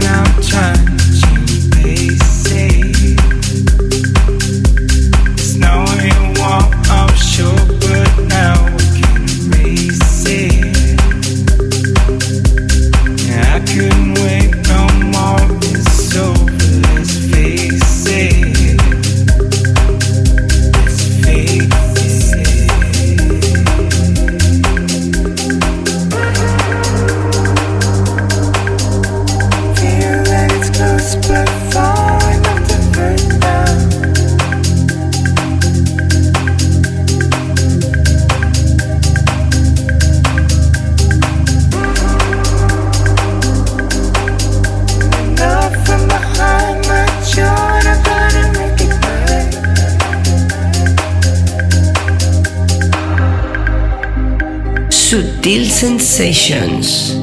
sensations. 55.84 57.22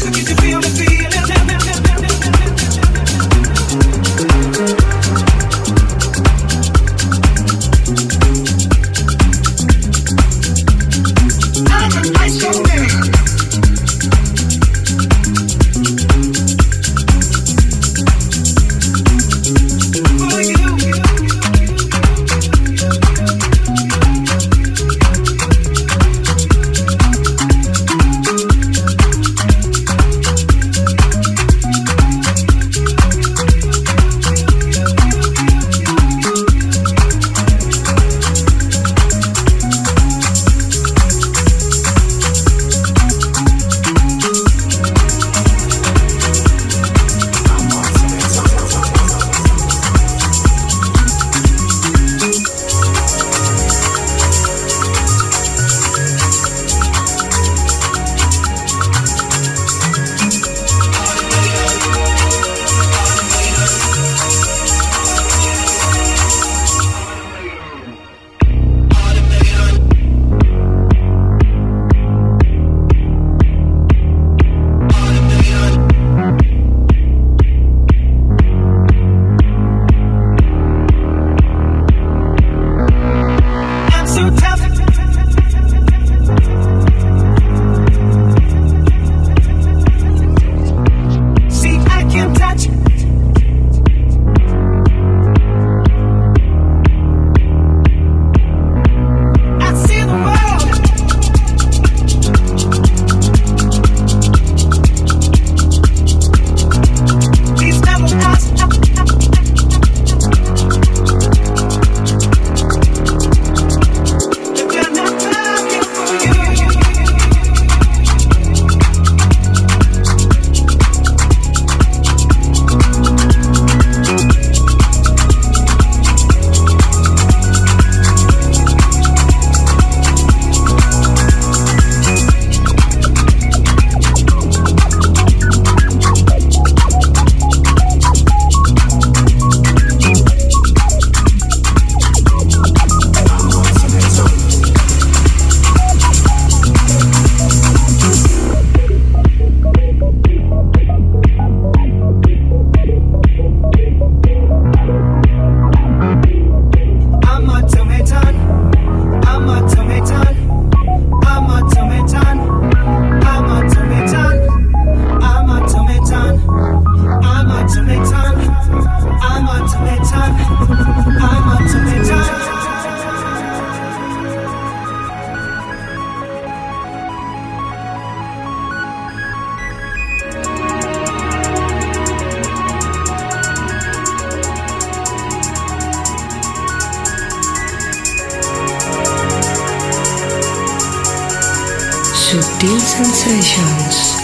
Sutil 192.61 192.79
Sensations, 192.79 194.21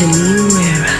the 0.00 0.06
new 0.06 0.58
era. 0.58 0.99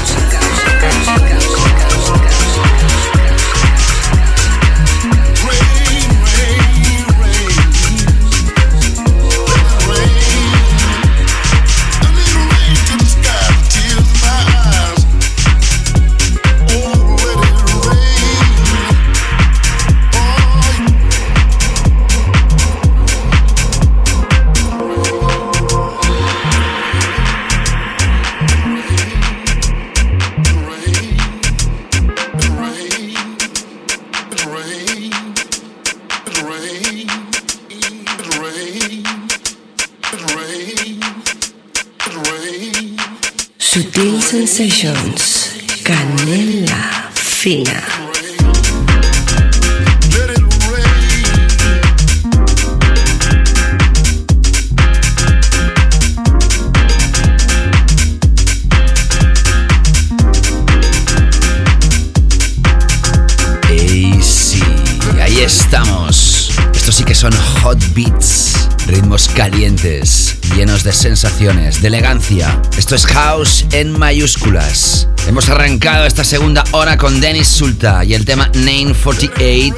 De 71.21 71.87
elegancia. 71.87 72.59
Esto 72.79 72.95
es 72.95 73.05
house 73.05 73.67
en 73.73 73.91
mayúsculas. 73.91 75.07
Hemos 75.27 75.49
arrancado 75.49 76.07
esta 76.07 76.23
segunda 76.23 76.63
hora 76.71 76.97
con 76.97 77.21
Dennis 77.21 77.47
Sulta 77.47 78.03
y 78.03 78.15
el 78.15 78.25
tema 78.25 78.49
948 78.55 79.77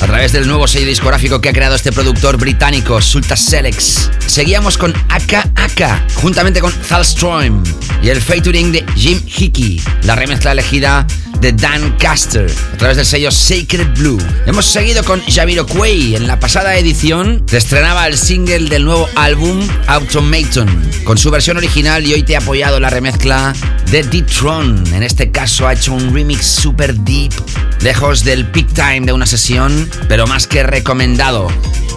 a 0.00 0.06
través 0.06 0.32
del 0.32 0.48
nuevo 0.48 0.66
sello 0.66 0.88
discográfico 0.88 1.40
que 1.40 1.48
ha 1.48 1.52
creado 1.52 1.76
este 1.76 1.92
productor 1.92 2.38
británico, 2.38 3.00
Sulta 3.00 3.36
Selex. 3.36 4.10
Seguíamos 4.26 4.76
con 4.76 4.92
Aka 5.08 5.48
Aka, 5.54 6.04
juntamente 6.14 6.60
con 6.60 6.72
Thalström 6.72 7.62
y 8.02 8.08
el 8.08 8.20
featuring 8.20 8.72
de 8.72 8.84
Jim 8.96 9.22
Hickey, 9.24 9.80
la 10.02 10.16
remezcla 10.16 10.50
elegida 10.50 11.06
de 11.40 11.52
Dan 11.52 11.96
Caster 11.98 12.50
a 12.74 12.76
través 12.76 12.96
del 12.96 13.06
sello 13.06 13.30
Sacred 13.30 13.88
Blue. 13.98 14.18
Hemos 14.46 14.66
seguido 14.66 15.02
con 15.04 15.22
Jamiroquai. 15.22 16.14
En 16.14 16.26
la 16.26 16.38
pasada 16.38 16.76
edición 16.76 17.44
te 17.46 17.56
estrenaba 17.56 18.06
el 18.06 18.16
single 18.16 18.68
del 18.68 18.84
nuevo 18.84 19.08
álbum 19.16 19.66
Automaton 19.86 20.68
con 21.04 21.16
su 21.16 21.30
versión 21.30 21.56
original 21.56 22.06
y 22.06 22.12
hoy 22.12 22.22
te 22.22 22.34
he 22.34 22.36
apoyado 22.36 22.78
la 22.78 22.90
remezcla 22.90 23.54
de 23.90 24.02
D-Tron. 24.02 24.84
En 24.92 25.02
este 25.02 25.30
caso 25.30 25.66
ha 25.66 25.72
hecho 25.72 25.94
un 25.94 26.12
remix 26.14 26.46
super 26.46 26.94
deep, 26.94 27.32
lejos 27.80 28.24
del 28.24 28.46
peak 28.46 28.72
time 28.74 29.06
de 29.06 29.12
una 29.12 29.26
sesión, 29.26 29.88
pero 30.08 30.26
más 30.26 30.46
que 30.46 30.62
recomendado. 30.62 31.48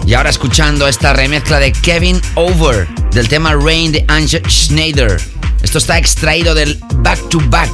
Y 0.06 0.14
ahora 0.14 0.30
escuchando 0.30 0.88
esta 0.88 1.12
remezcla 1.12 1.58
de 1.60 1.72
Kevin 1.72 2.20
Over 2.34 2.88
del 3.12 3.28
tema 3.28 3.54
Rain 3.54 3.92
de 3.92 4.04
Angel 4.08 4.42
Schneider. 4.48 5.20
Esto 5.62 5.78
está 5.78 5.98
extraído 5.98 6.54
del 6.54 6.78
Back 6.96 7.28
to 7.30 7.40
Back 7.48 7.70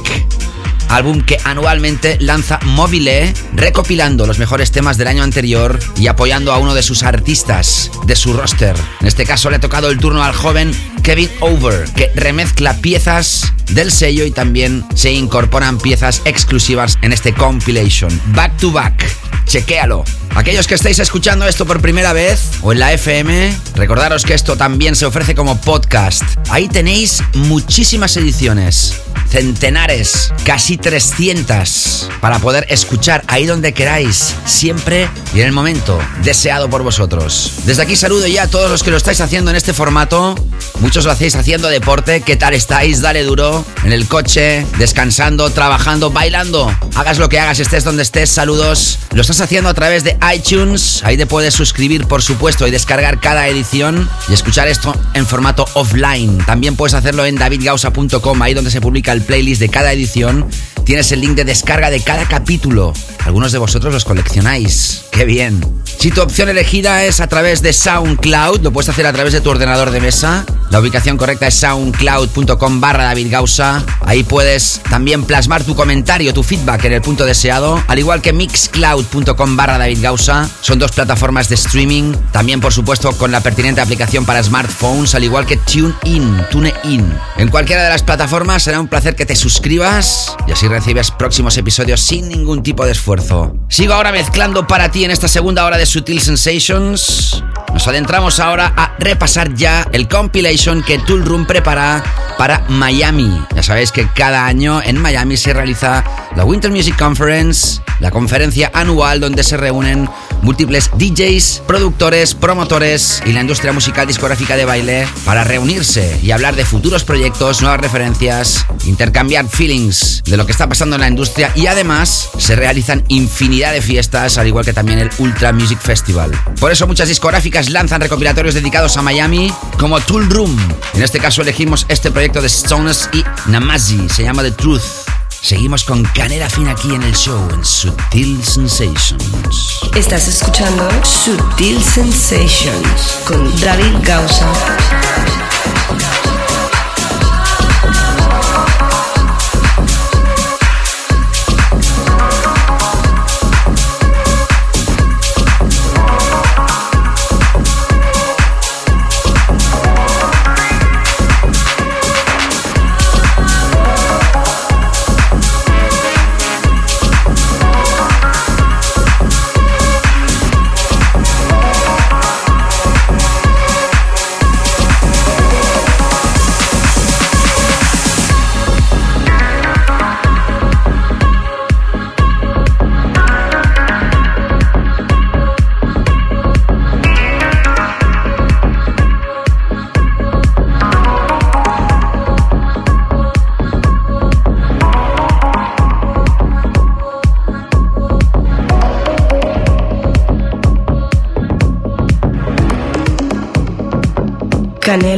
álbum 0.91 1.21
que 1.21 1.37
anualmente 1.43 2.17
lanza 2.19 2.59
Mobile, 2.63 3.33
recopilando 3.53 4.27
los 4.27 4.39
mejores 4.39 4.71
temas 4.71 4.97
del 4.97 5.07
año 5.07 5.23
anterior 5.23 5.79
y 5.97 6.07
apoyando 6.07 6.51
a 6.51 6.57
uno 6.57 6.73
de 6.73 6.83
sus 6.83 7.03
artistas 7.03 7.91
de 8.05 8.15
su 8.15 8.33
roster. 8.33 8.75
En 8.99 9.07
este 9.07 9.25
caso 9.25 9.49
le 9.49 9.57
ha 9.57 9.61
tocado 9.61 9.89
el 9.89 9.99
turno 9.99 10.23
al 10.23 10.33
joven 10.33 10.71
Kevin 11.03 11.29
Over, 11.39 11.89
que 11.95 12.11
remezcla 12.15 12.75
piezas 12.77 13.53
del 13.69 13.91
sello 13.91 14.25
y 14.25 14.31
también 14.31 14.83
se 14.93 15.11
incorporan 15.11 15.77
piezas 15.77 16.21
exclusivas 16.25 16.97
en 17.01 17.13
este 17.13 17.33
compilation. 17.33 18.11
Back 18.33 18.57
to 18.57 18.71
back. 18.71 19.40
Chequéalo. 19.51 20.05
Aquellos 20.33 20.65
que 20.65 20.75
estáis 20.75 20.99
escuchando 20.99 21.45
esto 21.45 21.65
por 21.65 21.81
primera 21.81 22.13
vez 22.13 22.51
o 22.61 22.71
en 22.71 22.79
la 22.79 22.93
FM, 22.93 23.53
recordaros 23.75 24.23
que 24.23 24.33
esto 24.33 24.55
también 24.55 24.95
se 24.95 25.05
ofrece 25.05 25.35
como 25.35 25.59
podcast. 25.59 26.23
Ahí 26.49 26.69
tenéis 26.69 27.21
muchísimas 27.33 28.15
ediciones, 28.15 29.01
centenares, 29.29 30.33
casi 30.45 30.77
300, 30.77 32.09
para 32.21 32.39
poder 32.39 32.65
escuchar 32.69 33.25
ahí 33.27 33.45
donde 33.45 33.73
queráis, 33.73 34.33
siempre 34.45 35.09
y 35.33 35.41
en 35.41 35.47
el 35.47 35.51
momento 35.51 35.99
deseado 36.23 36.69
por 36.69 36.83
vosotros. 36.83 37.55
Desde 37.65 37.81
aquí 37.81 37.97
saludo 37.97 38.27
ya 38.27 38.43
a 38.43 38.47
todos 38.47 38.71
los 38.71 38.83
que 38.83 38.91
lo 38.91 38.95
estáis 38.95 39.19
haciendo 39.19 39.51
en 39.51 39.57
este 39.57 39.73
formato. 39.73 40.35
Muchos 40.79 41.03
lo 41.03 41.11
hacéis 41.11 41.35
haciendo 41.35 41.67
deporte. 41.67 42.21
¿Qué 42.21 42.37
tal 42.37 42.53
estáis? 42.53 43.01
Dale 43.01 43.23
duro. 43.23 43.65
En 43.83 43.91
el 43.91 44.07
coche, 44.07 44.65
descansando, 44.77 45.49
trabajando, 45.49 46.09
bailando. 46.09 46.73
Hagas 46.95 47.19
lo 47.19 47.29
que 47.29 47.39
hagas, 47.39 47.59
estés 47.59 47.83
donde 47.83 48.03
estés. 48.03 48.29
Saludos. 48.29 48.97
Lo 49.11 49.23
haciendo 49.41 49.69
a 49.69 49.73
través 49.73 50.03
de 50.03 50.17
iTunes. 50.33 51.01
Ahí 51.03 51.17
te 51.17 51.25
puedes 51.25 51.53
suscribir, 51.53 52.07
por 52.07 52.21
supuesto, 52.21 52.67
y 52.67 52.71
descargar 52.71 53.19
cada 53.19 53.47
edición 53.47 54.09
y 54.29 54.33
escuchar 54.33 54.67
esto 54.67 54.95
en 55.13 55.25
formato 55.25 55.65
offline. 55.73 56.37
También 56.39 56.75
puedes 56.75 56.93
hacerlo 56.93 57.25
en 57.25 57.35
davidgausa.com, 57.35 58.41
ahí 58.41 58.53
donde 58.53 58.71
se 58.71 58.81
publica 58.81 59.11
el 59.11 59.21
playlist 59.21 59.59
de 59.59 59.69
cada 59.69 59.91
edición. 59.91 60.47
Tienes 60.85 61.11
el 61.11 61.21
link 61.21 61.35
de 61.35 61.45
descarga 61.45 61.89
de 61.89 62.01
cada 62.01 62.27
capítulo. 62.27 62.93
Algunos 63.25 63.51
de 63.51 63.59
vosotros 63.59 63.93
los 63.93 64.05
coleccionáis. 64.05 65.03
¡Qué 65.11 65.25
bien! 65.25 65.61
Si 65.99 66.09
tu 66.09 66.21
opción 66.21 66.49
elegida 66.49 67.03
es 67.05 67.19
a 67.19 67.27
través 67.27 67.61
de 67.61 67.73
SoundCloud, 67.73 68.61
lo 68.61 68.71
puedes 68.71 68.89
hacer 68.89 69.05
a 69.05 69.13
través 69.13 69.33
de 69.33 69.41
tu 69.41 69.51
ordenador 69.51 69.91
de 69.91 70.01
mesa. 70.01 70.45
La 70.71 70.79
ubicación 70.79 71.17
correcta 71.17 71.47
es 71.47 71.53
soundcloud.com 71.55 72.81
barra 72.81 73.03
David 73.03 73.27
Gausa. 73.29 73.83
Ahí 74.01 74.23
puedes 74.23 74.81
también 74.89 75.25
plasmar 75.25 75.63
tu 75.63 75.75
comentario, 75.75 76.33
tu 76.33 76.41
feedback 76.41 76.85
en 76.85 76.93
el 76.93 77.01
punto 77.01 77.25
deseado. 77.25 77.83
Al 77.87 77.99
igual 77.99 78.21
que 78.21 78.33
mixcloud.com 78.33 79.30
barra 79.37 79.77
David 79.77 79.99
Gausa. 80.01 80.49
Son 80.61 80.79
dos 80.79 80.91
plataformas 80.91 81.49
de 81.49 81.55
streaming. 81.55 82.13
También, 82.31 82.61
por 82.61 82.73
supuesto, 82.73 83.11
con 83.13 83.31
la 83.31 83.41
pertinente 83.41 83.81
aplicación 83.81 84.25
para 84.25 84.43
smartphones, 84.43 85.15
al 85.15 85.23
igual 85.23 85.45
que 85.45 85.57
TuneIn, 85.57 86.45
TuneIn. 86.49 87.13
En 87.37 87.47
cualquiera 87.49 87.83
de 87.83 87.89
las 87.89 88.03
plataformas 88.03 88.63
será 88.63 88.79
un 88.79 88.87
placer 88.87 89.15
que 89.15 89.25
te 89.25 89.35
suscribas 89.35 90.35
y 90.47 90.51
así 90.51 90.67
recibes 90.67 91.11
próximos 91.11 91.57
episodios 91.57 92.01
sin 92.01 92.29
ningún 92.29 92.63
tipo 92.63 92.85
de 92.85 92.91
esfuerzo. 92.91 93.55
Sigo 93.69 93.93
ahora 93.93 94.11
mezclando 94.11 94.67
para 94.67 94.89
ti 94.91 95.05
en 95.05 95.11
esta 95.11 95.27
segunda 95.27 95.65
hora 95.65 95.77
de 95.77 95.85
Sutil 95.85 96.21
Sensations 96.21 97.43
Nos 97.73 97.87
adentramos 97.87 98.39
ahora 98.39 98.73
a 98.75 98.95
repasar 98.99 99.53
ya 99.53 99.87
el 99.91 100.07
compilation 100.07 100.83
que 100.83 100.99
Tool 100.99 101.25
Room 101.25 101.45
prepara 101.45 102.03
para 102.37 102.65
Miami. 102.67 103.41
Ya 103.55 103.63
sabéis 103.63 103.91
que 103.91 104.07
cada 104.07 104.45
año 104.45 104.81
en 104.83 104.97
Miami 104.97 105.37
se 105.37 105.53
realiza 105.53 106.03
la 106.35 106.43
Winter 106.43 106.71
Music 106.71 106.97
Conference, 106.97 107.81
la 107.99 108.11
conferencia 108.11 108.71
anual 108.73 109.10
donde 109.19 109.43
se 109.43 109.57
reúnen 109.57 110.09
múltiples 110.41 110.89
DJs, 110.97 111.63
productores, 111.67 112.33
promotores 112.33 113.21
y 113.25 113.33
la 113.33 113.41
industria 113.41 113.73
musical 113.73 114.07
discográfica 114.07 114.55
de 114.55 114.65
baile 114.65 115.07
para 115.25 115.43
reunirse 115.43 116.19
y 116.23 116.31
hablar 116.31 116.55
de 116.55 116.65
futuros 116.65 117.03
proyectos, 117.03 117.61
nuevas 117.61 117.79
referencias, 117.79 118.65
intercambiar 118.85 119.47
feelings 119.47 120.23
de 120.25 120.37
lo 120.37 120.45
que 120.45 120.51
está 120.51 120.67
pasando 120.67 120.95
en 120.95 121.01
la 121.01 121.07
industria 121.07 121.51
y 121.55 121.67
además 121.67 122.29
se 122.37 122.55
realizan 122.55 123.03
infinidad 123.07 123.73
de 123.73 123.81
fiestas, 123.81 124.37
al 124.37 124.47
igual 124.47 124.65
que 124.65 124.73
también 124.73 124.99
el 124.99 125.09
Ultra 125.19 125.51
Music 125.53 125.79
Festival. 125.79 126.31
Por 126.59 126.71
eso 126.71 126.87
muchas 126.87 127.07
discográficas 127.07 127.69
lanzan 127.69 128.01
recopilatorios 128.01 128.55
dedicados 128.55 128.97
a 128.97 129.01
Miami 129.01 129.51
como 129.77 129.99
Tool 129.99 130.29
Room. 130.29 130.57
En 130.93 131.03
este 131.03 131.19
caso 131.19 131.41
elegimos 131.41 131.85
este 131.89 132.11
proyecto 132.11 132.41
de 132.41 132.47
Stones 132.47 133.09
y 133.13 133.23
Namazi, 133.47 134.09
se 134.09 134.23
llama 134.23 134.43
The 134.43 134.51
Truth. 134.51 135.20
Seguimos 135.41 135.83
con 135.83 136.03
Canela 136.03 136.47
Fina 136.49 136.71
aquí 136.71 136.93
en 136.93 137.01
el 137.01 137.13
show 137.15 137.49
en 137.51 137.65
Sutil 137.65 138.43
Sensations. 138.43 139.79
Estás 139.95 140.27
escuchando 140.27 140.87
Sutil 141.03 141.81
Sensations 141.81 143.19
con 143.25 143.59
David 143.59 143.95
Gausa. 144.03 145.40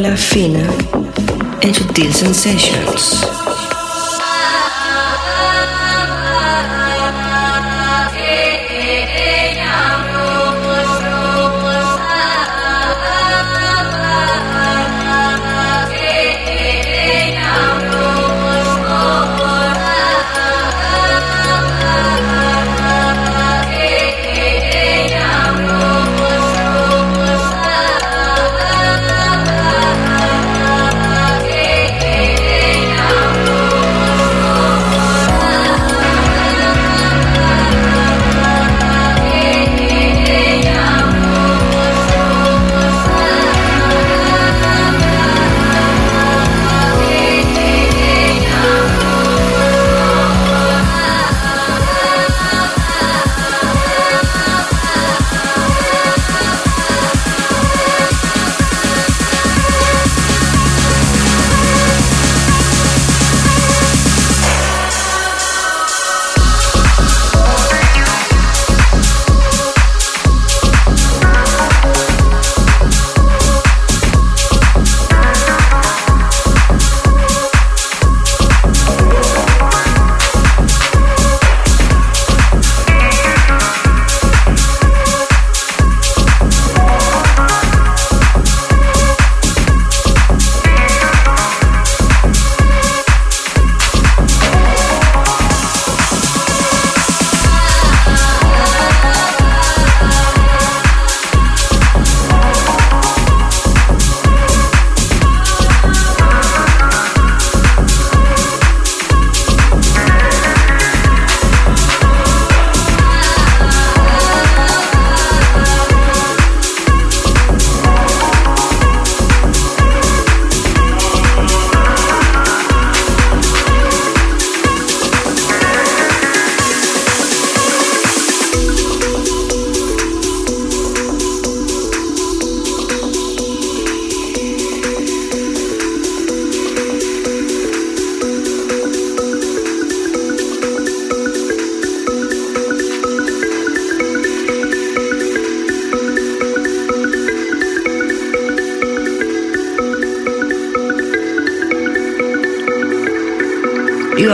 Canela 0.03 0.17
Fina 0.17 0.67
en 1.61 1.73
Sutil 1.73 2.13
Sensations. 2.13 3.42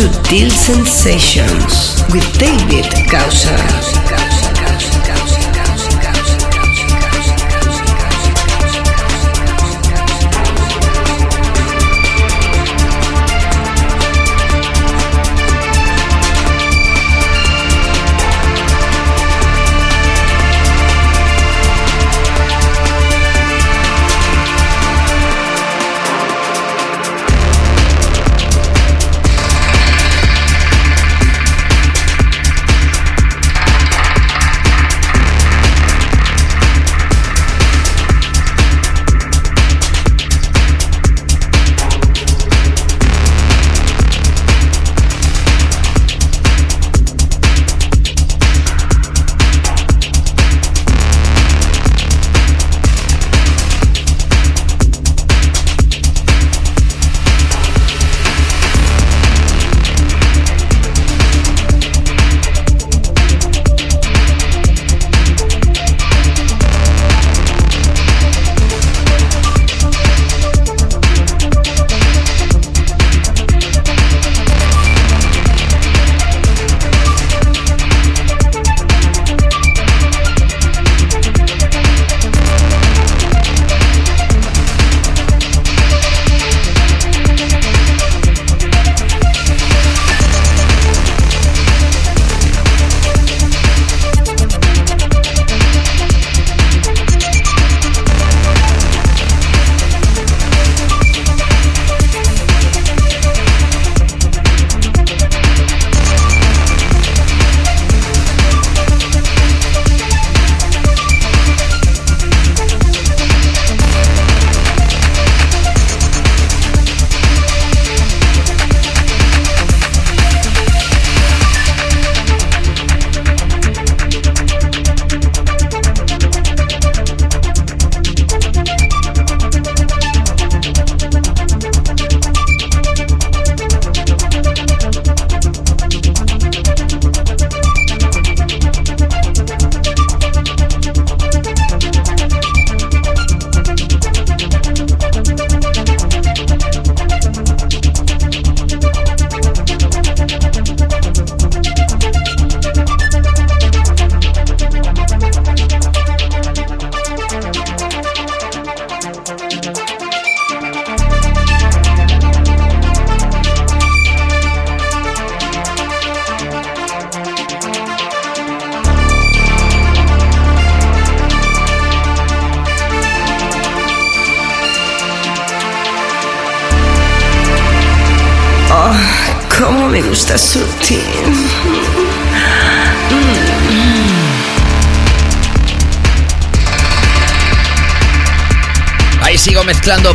Sutil 0.00 0.50
Sensations 0.50 2.02
with 2.10 2.24
David 2.38 2.86
Causa. 3.10 3.99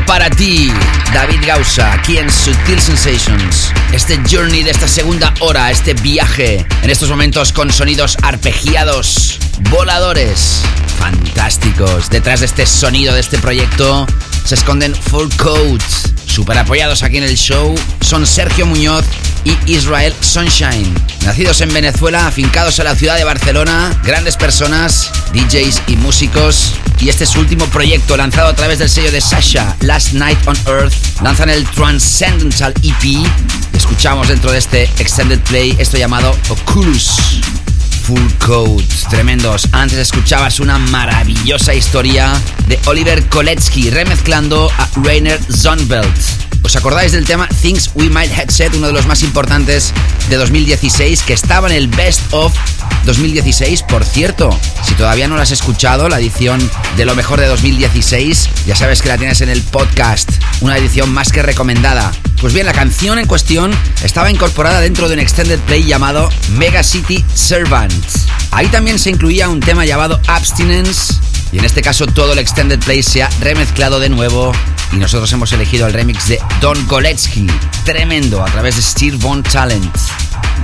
Para 0.06 0.30
ti, 0.30 0.72
David 1.14 1.46
Gausa, 1.46 1.92
aquí 1.92 2.18
en 2.18 2.32
Sutil 2.32 2.80
Sensations. 2.80 3.74
Este 3.92 4.18
journey 4.26 4.64
de 4.64 4.72
esta 4.72 4.88
segunda 4.88 5.34
hora, 5.42 5.70
este 5.70 5.94
viaje, 5.96 6.66
en 6.82 6.90
estos 6.90 7.10
momentos 7.10 7.52
con 7.52 7.70
sonidos 7.70 8.18
arpegiados, 8.24 9.38
voladores, 9.72 10.62
fantásticos. 10.98 12.10
Detrás 12.10 12.40
de 12.40 12.46
este 12.46 12.66
sonido, 12.66 13.14
de 13.14 13.20
este 13.20 13.38
proyecto, 13.38 14.08
se 14.46 14.56
esconden 14.56 14.94
Full 14.96 15.28
Codes, 15.38 16.14
super 16.28 16.58
apoyados 16.58 17.02
aquí 17.02 17.18
en 17.18 17.24
el 17.24 17.36
show. 17.36 17.74
Son 18.02 18.26
Sergio 18.28 18.68
Muñoz 18.68 19.04
y 19.44 19.58
Israel 19.72 20.14
Sunshine. 20.22 20.94
Nacidos 21.26 21.62
en 21.62 21.74
Venezuela, 21.74 22.28
afincados 22.28 22.78
en 22.78 22.86
la 22.86 22.96
ciudad 22.96 23.18
de 23.18 23.24
Barcelona, 23.24 24.00
grandes 24.04 24.38
personas, 24.38 25.12
DJs 25.34 25.82
y 25.88 25.96
músicos. 25.98 26.74
Y 27.00 27.10
este 27.10 27.24
es 27.24 27.32
su 27.32 27.40
último 27.40 27.66
proyecto 27.68 28.16
lanzado 28.16 28.50
a 28.50 28.56
través 28.56 28.80
del 28.80 28.90
sello 28.90 29.12
de 29.12 29.20
Sasha, 29.20 29.76
Last 29.82 30.14
Night 30.14 30.38
on 30.48 30.58
Earth. 30.68 30.94
Lanzan 31.22 31.50
el 31.50 31.66
Transcendental 31.72 32.74
EP. 32.84 33.28
Escuchamos 33.74 34.28
dentro 34.28 34.52
de 34.52 34.60
este 34.60 34.84
Extended 35.00 35.40
Play 35.40 35.76
esto 35.80 35.98
llamado 35.98 36.38
Oculus. 36.50 37.42
Full 38.06 38.46
Code, 38.46 38.86
tremendos. 39.10 39.68
Antes 39.72 39.98
escuchabas 39.98 40.60
una 40.60 40.78
maravillosa 40.78 41.74
historia 41.74 42.32
de 42.68 42.80
Oliver 42.86 43.28
Koletsky 43.30 43.90
remezclando 43.90 44.70
a 44.78 44.88
Rainer 45.04 45.40
Zonbelt. 45.52 46.45
¿Os 46.66 46.76
acordáis 46.76 47.12
del 47.12 47.26
tema 47.26 47.48
Things 47.62 47.92
We 47.94 48.10
Might 48.10 48.32
Headset, 48.32 48.74
uno 48.74 48.88
de 48.88 48.94
los 48.94 49.06
más 49.06 49.22
importantes 49.22 49.94
de 50.32 50.36
2016, 50.36 51.22
que 51.22 51.34
estaba 51.34 51.70
en 51.70 51.76
el 51.76 51.88
Best 51.88 52.22
of 52.32 52.56
2016? 53.06 53.84
Por 53.84 54.04
cierto, 54.04 54.50
si 54.84 54.96
todavía 54.96 55.28
no 55.28 55.36
lo 55.36 55.44
has 55.44 55.52
escuchado, 55.52 56.10
la 56.10 56.20
edición 56.20 56.60
de 56.98 57.06
lo 57.06 57.14
mejor 57.14 57.40
de 57.40 57.46
2016, 57.46 58.50
ya 58.66 58.76
sabes 58.76 59.04
que 59.04 59.10
la 59.10 59.20
tienes 59.20 59.42
en 59.42 59.50
el 59.50 59.62
podcast, 59.62 60.28
una 60.62 60.76
edición 60.76 61.14
más 61.14 61.32
que 61.32 61.44
recomendada. 61.44 62.12
Pues 62.42 62.52
bien, 62.52 62.66
la 62.66 62.74
canción 62.74 63.20
en 63.20 63.28
cuestión 63.28 63.72
estaba 64.04 64.32
incorporada 64.32 64.80
dentro 64.80 65.08
de 65.08 65.14
un 65.14 65.20
extended 65.20 65.60
play 65.60 65.84
llamado 65.84 66.32
Mega 66.54 66.82
City 66.82 67.24
Servant. 67.36 67.94
Ahí 68.50 68.70
también 68.70 68.98
se 68.98 69.12
incluía 69.12 69.50
un 69.50 69.60
tema 69.60 69.86
llamado 69.86 70.20
Abstinence 70.26 71.14
y 71.56 71.58
en 71.58 71.64
este 71.64 71.82
caso 71.82 72.06
todo 72.06 72.34
el 72.34 72.40
extended 72.40 72.80
play 72.80 73.02
se 73.02 73.24
ha 73.24 73.30
remezclado 73.40 74.02
de 74.02 74.10
nuevo 74.10 74.52
y 74.92 74.98
nosotros 74.98 75.32
hemos 75.32 75.54
elegido 75.54 75.88
el 75.88 75.94
remix 75.94 76.28
de 76.28 76.38
Don 76.60 76.86
Goletsky, 76.86 77.48
tremendo, 77.86 78.44
a 78.44 78.52
través 78.52 78.76
de 78.76 78.82
Steve 78.82 79.16
Von 79.16 79.42
Talent. 79.42 79.96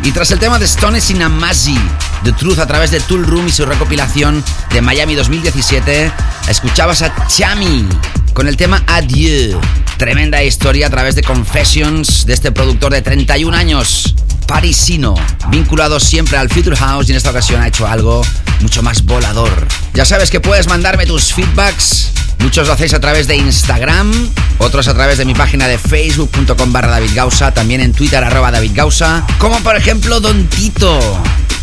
Y 0.03 0.11
tras 0.11 0.31
el 0.31 0.39
tema 0.39 0.59
de 0.59 0.65
Stone 0.65 0.99
Sinamazi, 0.99 1.79
The 2.25 2.33
Truth 2.33 2.59
a 2.59 2.67
través 2.67 2.91
de 2.91 2.99
Tool 2.99 3.25
Room 3.25 3.47
y 3.47 3.51
su 3.53 3.65
recopilación 3.65 4.43
de 4.73 4.81
Miami 4.81 5.15
2017, 5.15 6.11
escuchabas 6.49 7.03
a 7.03 7.25
Chami 7.25 7.87
con 8.33 8.49
el 8.49 8.57
tema 8.57 8.83
Adieu. 8.85 9.61
Tremenda 9.97 10.43
historia 10.43 10.87
a 10.87 10.89
través 10.89 11.15
de 11.15 11.23
Confessions 11.23 12.25
de 12.25 12.33
este 12.33 12.51
productor 12.51 12.91
de 12.91 13.01
31 13.01 13.55
años, 13.55 14.13
parisino, 14.47 15.15
vinculado 15.49 15.99
siempre 15.99 16.37
al 16.37 16.49
Future 16.49 16.75
House 16.75 17.07
y 17.07 17.11
en 17.11 17.17
esta 17.17 17.31
ocasión 17.31 17.61
ha 17.61 17.67
hecho 17.67 17.87
algo 17.87 18.21
mucho 18.61 18.83
más 18.83 19.03
volador. 19.05 19.67
Ya 19.93 20.05
sabes 20.05 20.29
que 20.29 20.39
puedes 20.39 20.67
mandarme 20.67 21.05
tus 21.05 21.33
feedbacks 21.33 22.11
Muchos 22.41 22.67
lo 22.67 22.73
hacéis 22.73 22.93
a 22.95 22.99
través 22.99 23.27
de 23.27 23.37
Instagram, 23.37 24.11
otros 24.57 24.87
a 24.87 24.93
través 24.95 25.19
de 25.19 25.25
mi 25.25 25.35
página 25.35 25.67
de 25.67 25.77
facebook.com 25.77 26.73
barra 26.73 26.89
David 26.89 27.11
Gausa, 27.13 27.53
también 27.53 27.81
en 27.81 27.93
Twitter 27.93 28.23
arroba 28.23 28.51
David 28.51 28.71
Gausa, 28.73 29.25
como 29.37 29.59
por 29.59 29.75
ejemplo 29.75 30.19
Don 30.19 30.47
Tito. 30.47 31.21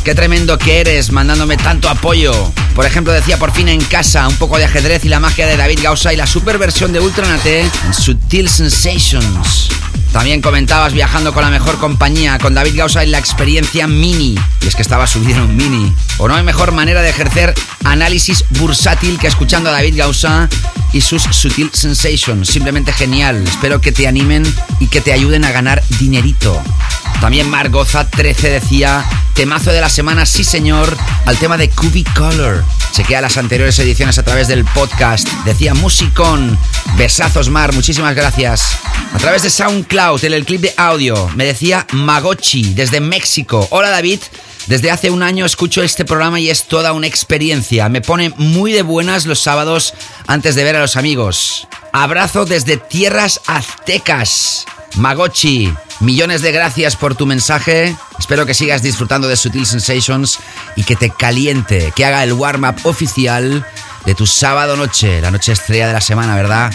Qué 0.09 0.15
tremendo 0.15 0.57
que 0.57 0.81
eres, 0.81 1.13
mandándome 1.13 1.59
tanto 1.59 1.87
apoyo. 1.87 2.33
Por 2.75 2.87
ejemplo, 2.87 3.13
decía 3.13 3.39
por 3.39 3.53
fin 3.53 3.69
en 3.69 3.85
casa, 3.85 4.27
un 4.27 4.37
poco 4.37 4.57
de 4.57 4.65
ajedrez 4.65 5.05
y 5.05 5.11
la 5.11 5.21
magia 5.21 5.47
de 5.47 5.59
David 5.59 5.81
Gausa 5.83 6.15
y 6.15 6.17
la 6.17 6.27
super 6.27 6.57
versión 6.57 6.95
de 6.95 7.01
Ultranate 7.01 7.61
en 7.61 7.93
Sutil 7.93 8.49
Sensations. 8.49 9.69
También 10.11 10.41
comentabas 10.41 10.95
viajando 10.95 11.35
con 11.35 11.43
la 11.43 11.51
mejor 11.51 11.77
compañía, 11.77 12.39
con 12.39 12.55
David 12.55 12.79
Gausa 12.79 13.03
en 13.03 13.11
la 13.11 13.19
experiencia 13.19 13.87
Mini. 13.87 14.35
Y 14.63 14.67
es 14.67 14.75
que 14.75 14.81
estaba 14.81 15.07
subido 15.07 15.45
en 15.45 15.51
un 15.51 15.57
Mini. 15.57 15.95
O 16.17 16.27
no 16.27 16.37
hay 16.37 16.43
mejor 16.43 16.73
manera 16.73 17.03
de 17.03 17.11
ejercer 17.11 17.53
análisis 17.85 18.47
bursátil 18.59 19.19
que 19.19 19.27
escuchando 19.27 19.69
a 19.69 19.73
David 19.73 19.99
Gausa 19.99 20.49
y 20.95 21.03
sus 21.03 21.23
Sutil 21.23 21.71
Sensations. 21.75 22.49
Simplemente 22.49 22.93
genial. 22.93 23.45
Espero 23.47 23.83
que 23.83 23.93
te 23.93 24.09
animen 24.09 24.43
y 24.81 24.87
que 24.87 25.03
te 25.03 25.13
ayuden 25.13 25.45
a 25.45 25.53
ganar 25.53 25.83
dinerito. 25.99 26.63
También 27.21 27.51
Margoza 27.51 28.09
13 28.09 28.49
decía, 28.49 29.05
temazo 29.35 29.73
de 29.73 29.81
la 29.81 29.89
semana, 29.99 30.27
sí 30.27 30.45
señor, 30.45 30.97
al 31.27 31.39
tema 31.39 31.57
de 31.59 31.71
Cubic 31.71 32.15
Color. 32.15 32.63
Chequea 32.93 33.21
las 33.21 33.37
anteriores 33.37 33.77
ediciones 33.81 34.17
a 34.17 34.23
través 34.23 34.47
del 34.47 34.65
podcast. 34.65 35.29
Decía 35.45 35.75
Musicón. 35.75 36.57
Besazos, 36.97 37.49
Mar, 37.49 37.75
muchísimas 37.75 38.15
gracias. 38.15 38.79
A 39.13 39.19
través 39.19 39.43
de 39.43 39.51
SoundCloud, 39.51 40.25
en 40.25 40.35
el 40.35 40.45
clip 40.45 40.61
de 40.61 40.73
audio, 40.77 41.29
me 41.35 41.45
decía 41.45 41.85
Magochi, 41.91 42.75
desde 42.75 43.01
México. 43.01 43.67
Hola 43.73 43.91
David. 43.91 44.21
Desde 44.69 44.91
hace 44.91 45.11
un 45.11 45.23
año 45.23 45.47
escucho 45.47 45.83
este 45.83 46.05
programa 46.05 46.41
y 46.41 46.51
es 46.51 46.65
toda 46.65 46.93
una 46.93 47.07
experiencia. 47.07 47.89
Me 47.89 48.03
pone 48.03 48.35
muy 48.37 48.71
de 48.71 48.83
buenas 48.83 49.25
los 49.25 49.41
sábados 49.41 49.95
antes 50.27 50.55
de 50.57 50.63
ver 50.63 50.77
a 50.77 50.81
los 50.81 50.97
amigos. 50.97 51.67
Abrazo 51.95 52.45
desde 52.45 52.77
tierras 52.77 53.41
aztecas. 53.47 54.67
Magochi, 54.97 55.73
millones 56.01 56.43
de 56.43 56.53
gracias 56.53 56.97
por 56.97 57.15
tu 57.15 57.25
mensaje. 57.25 57.97
Espero 58.19 58.45
que 58.45 58.53
sigas 58.53 58.83
disfrutando 58.83 59.27
de 59.27 59.39
Sutil 59.39 59.65
Sensations 59.65 60.39
y 60.77 60.85
que 60.85 60.97
te 60.97 61.09
caliente, 61.09 61.91
que 61.97 62.05
haga 62.05 62.23
el 62.23 62.35
warm-up 62.35 62.77
oficial 62.85 63.67
de 64.05 64.15
tu 64.15 64.27
sábado 64.27 64.77
noche, 64.77 65.23
la 65.23 65.31
noche 65.31 65.53
estrella 65.53 65.87
de 65.87 65.95
la 65.95 66.03
semana, 66.03 66.37
¿verdad? 66.37 66.71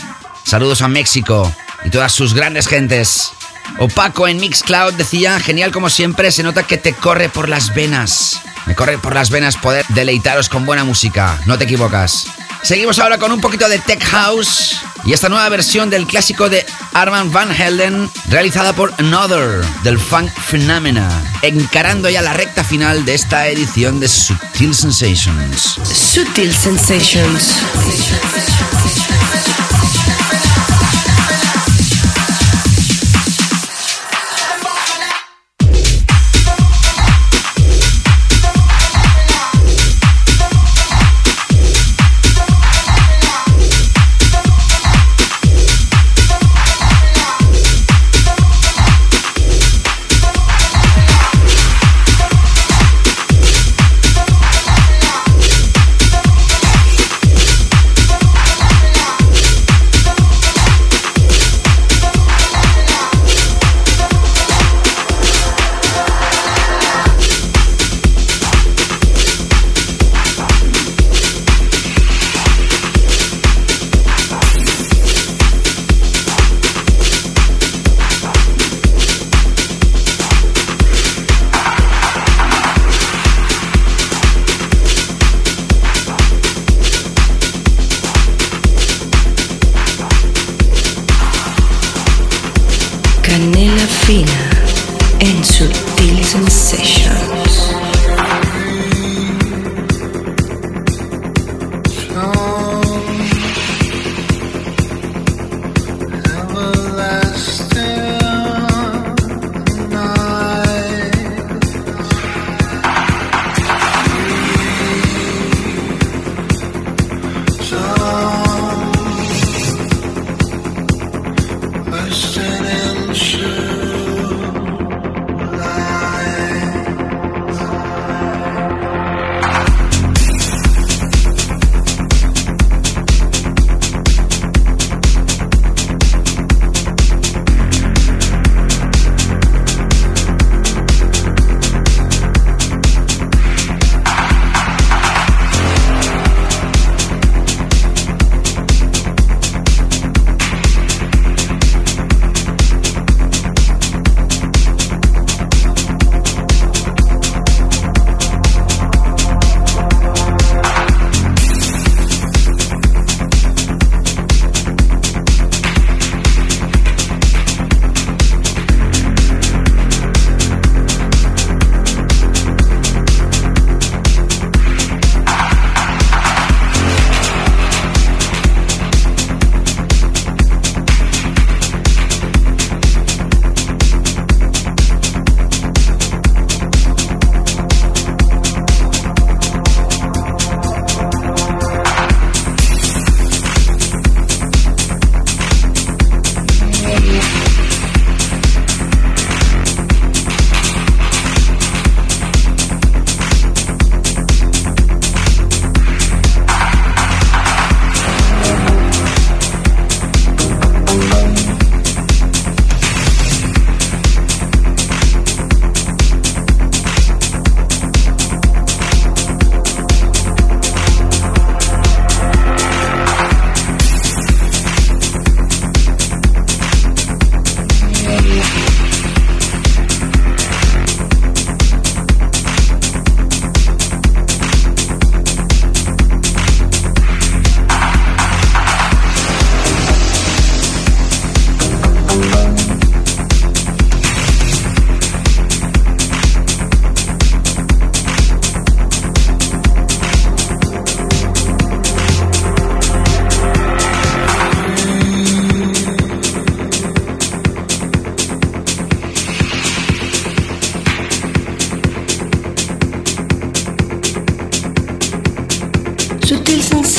Saludos 0.45 0.81
a 0.81 0.87
México 0.87 1.53
y 1.85 1.91
todas 1.91 2.11
sus 2.11 2.33
grandes 2.33 2.67
gentes. 2.67 3.33
Opaco 3.79 4.27
en 4.27 4.37
Mixcloud 4.37 4.93
decía, 4.93 5.39
genial 5.39 5.71
como 5.71 5.89
siempre, 5.89 6.31
se 6.31 6.43
nota 6.43 6.63
que 6.63 6.77
te 6.77 6.93
corre 6.93 7.29
por 7.29 7.49
las 7.49 7.73
venas. 7.73 8.41
Me 8.65 8.75
corre 8.75 8.97
por 8.97 9.13
las 9.13 9.29
venas 9.29 9.57
poder 9.57 9.85
deleitaros 9.89 10.49
con 10.49 10.65
buena 10.65 10.83
música, 10.83 11.39
no 11.45 11.57
te 11.57 11.65
equivocas. 11.65 12.27
Seguimos 12.63 12.97
ahora 12.99 13.17
con 13.17 13.31
un 13.33 13.41
poquito 13.41 13.67
de 13.67 13.77
Tech 13.79 14.01
House 14.05 14.77
y 15.03 15.11
esta 15.11 15.27
nueva 15.27 15.49
versión 15.49 15.89
del 15.89 16.07
clásico 16.07 16.49
de 16.49 16.65
Armand 16.93 17.33
Van 17.33 17.51
Helden, 17.51 18.09
realizada 18.29 18.71
por 18.71 18.93
Another 18.99 19.65
del 19.83 19.99
Funk 19.99 20.31
Phenomena, 20.31 21.09
encarando 21.41 22.09
ya 22.09 22.21
la 22.21 22.31
recta 22.31 22.63
final 22.63 23.03
de 23.03 23.15
esta 23.15 23.49
edición 23.49 23.99
de 23.99 24.07
Sutil 24.07 24.73
Sensations. 24.73 25.77
Sutil 25.91 26.53
Sensations. 26.53 27.63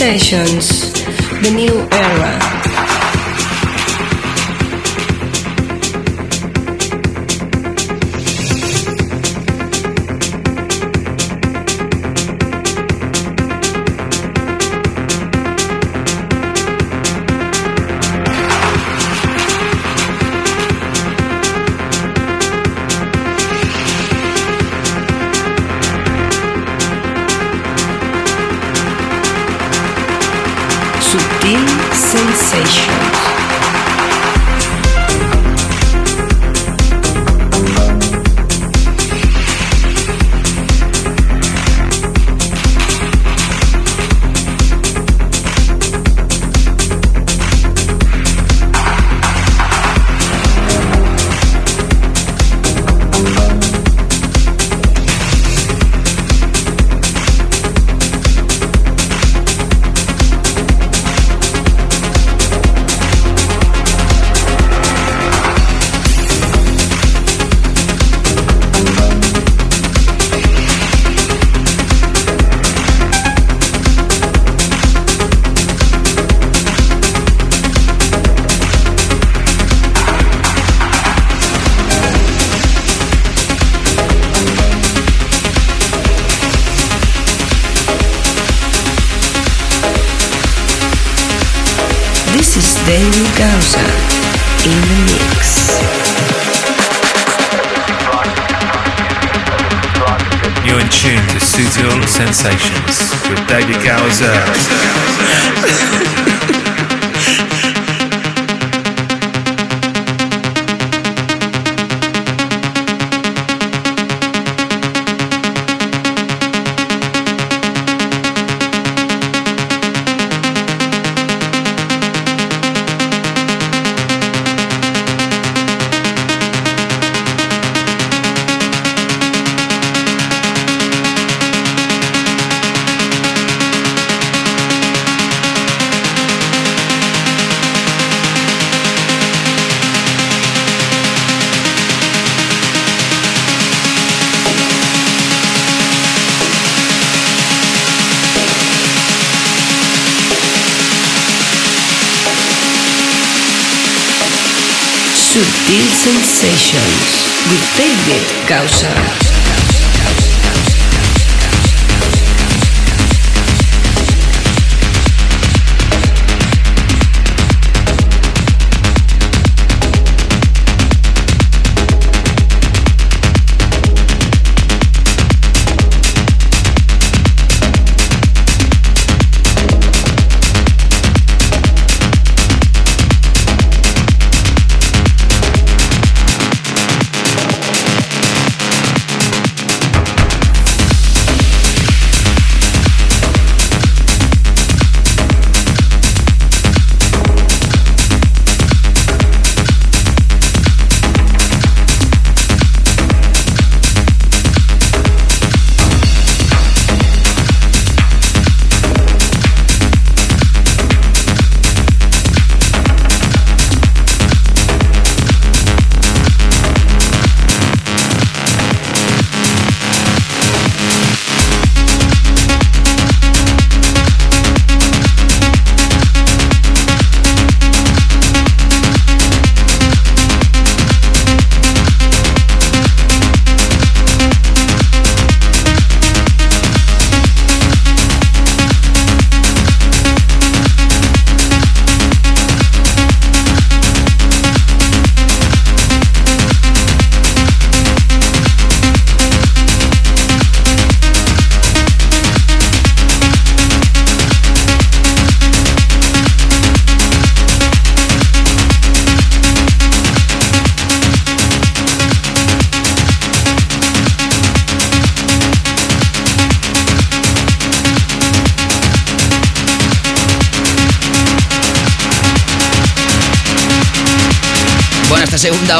Sensations, 0.05 0.93
The 1.40 1.51
New 1.51 1.89
Era. 1.90 2.53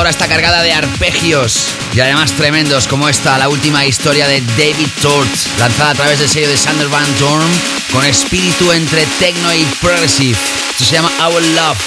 Esta 0.09 0.27
segunda 0.27 0.27
hora 0.27 0.27
está 0.27 0.29
cargada 0.29 0.63
de 0.63 0.73
arpegios 0.73 1.69
y 1.95 2.01
además 2.01 2.33
tremendos 2.33 2.87
como 2.89 3.09
esta, 3.09 3.39
la 3.39 3.49
última 3.49 3.87
historia 3.87 4.27
de 4.27 4.41
David 4.59 4.89
Tort, 5.01 5.29
lanzada 5.59 5.91
a 5.91 5.95
través 5.95 6.19
del 6.19 6.29
sello 6.29 6.49
de 6.49 6.57
Sander 6.57 6.89
Van 6.89 7.07
Dorn, 7.19 7.51
con 7.93 8.05
espíritu 8.05 8.73
entre 8.73 9.07
techno 9.19 9.55
y 9.55 9.65
progressive. 9.81 10.39
Esto 10.71 10.85
se 10.85 10.95
llama 10.97 11.11
Our 11.21 11.43
Love, 11.43 11.79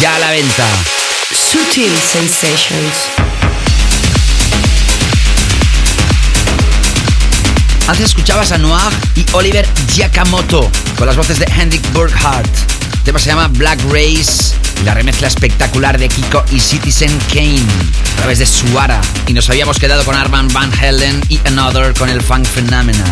ya 0.00 0.14
a 0.14 0.18
la 0.18 0.30
venta. 0.30 0.66
Subtle 1.32 1.96
Sensations. 2.12 2.94
Antes 7.86 8.06
escuchabas 8.06 8.52
a 8.52 8.58
Noir 8.58 8.92
y 9.14 9.24
Oliver 9.32 9.66
Giacomoto 9.92 10.70
con 10.96 11.06
las 11.06 11.16
voces 11.16 11.38
de 11.38 11.46
Hendrik 11.46 11.82
Burkhardt. 11.92 12.48
El 12.92 13.00
tema 13.04 13.18
se 13.18 13.26
llama 13.26 13.48
Black 13.48 13.80
Race 13.90 14.63
la 14.84 14.94
remezcla 14.94 15.28
espectacular 15.28 15.98
de 15.98 16.08
Kiko 16.08 16.44
y 16.50 16.60
Citizen 16.60 17.16
Kane 17.32 17.62
a 18.12 18.16
través 18.18 18.38
de 18.38 18.46
Suara. 18.46 19.00
Y 19.26 19.32
nos 19.32 19.48
habíamos 19.50 19.78
quedado 19.78 20.04
con 20.04 20.16
Arman 20.16 20.48
Van 20.48 20.72
Helden 20.72 21.22
y 21.28 21.40
Another 21.46 21.94
con 21.94 22.08
el 22.08 22.22
Funk 22.22 22.46
Phenomena. 22.46 23.04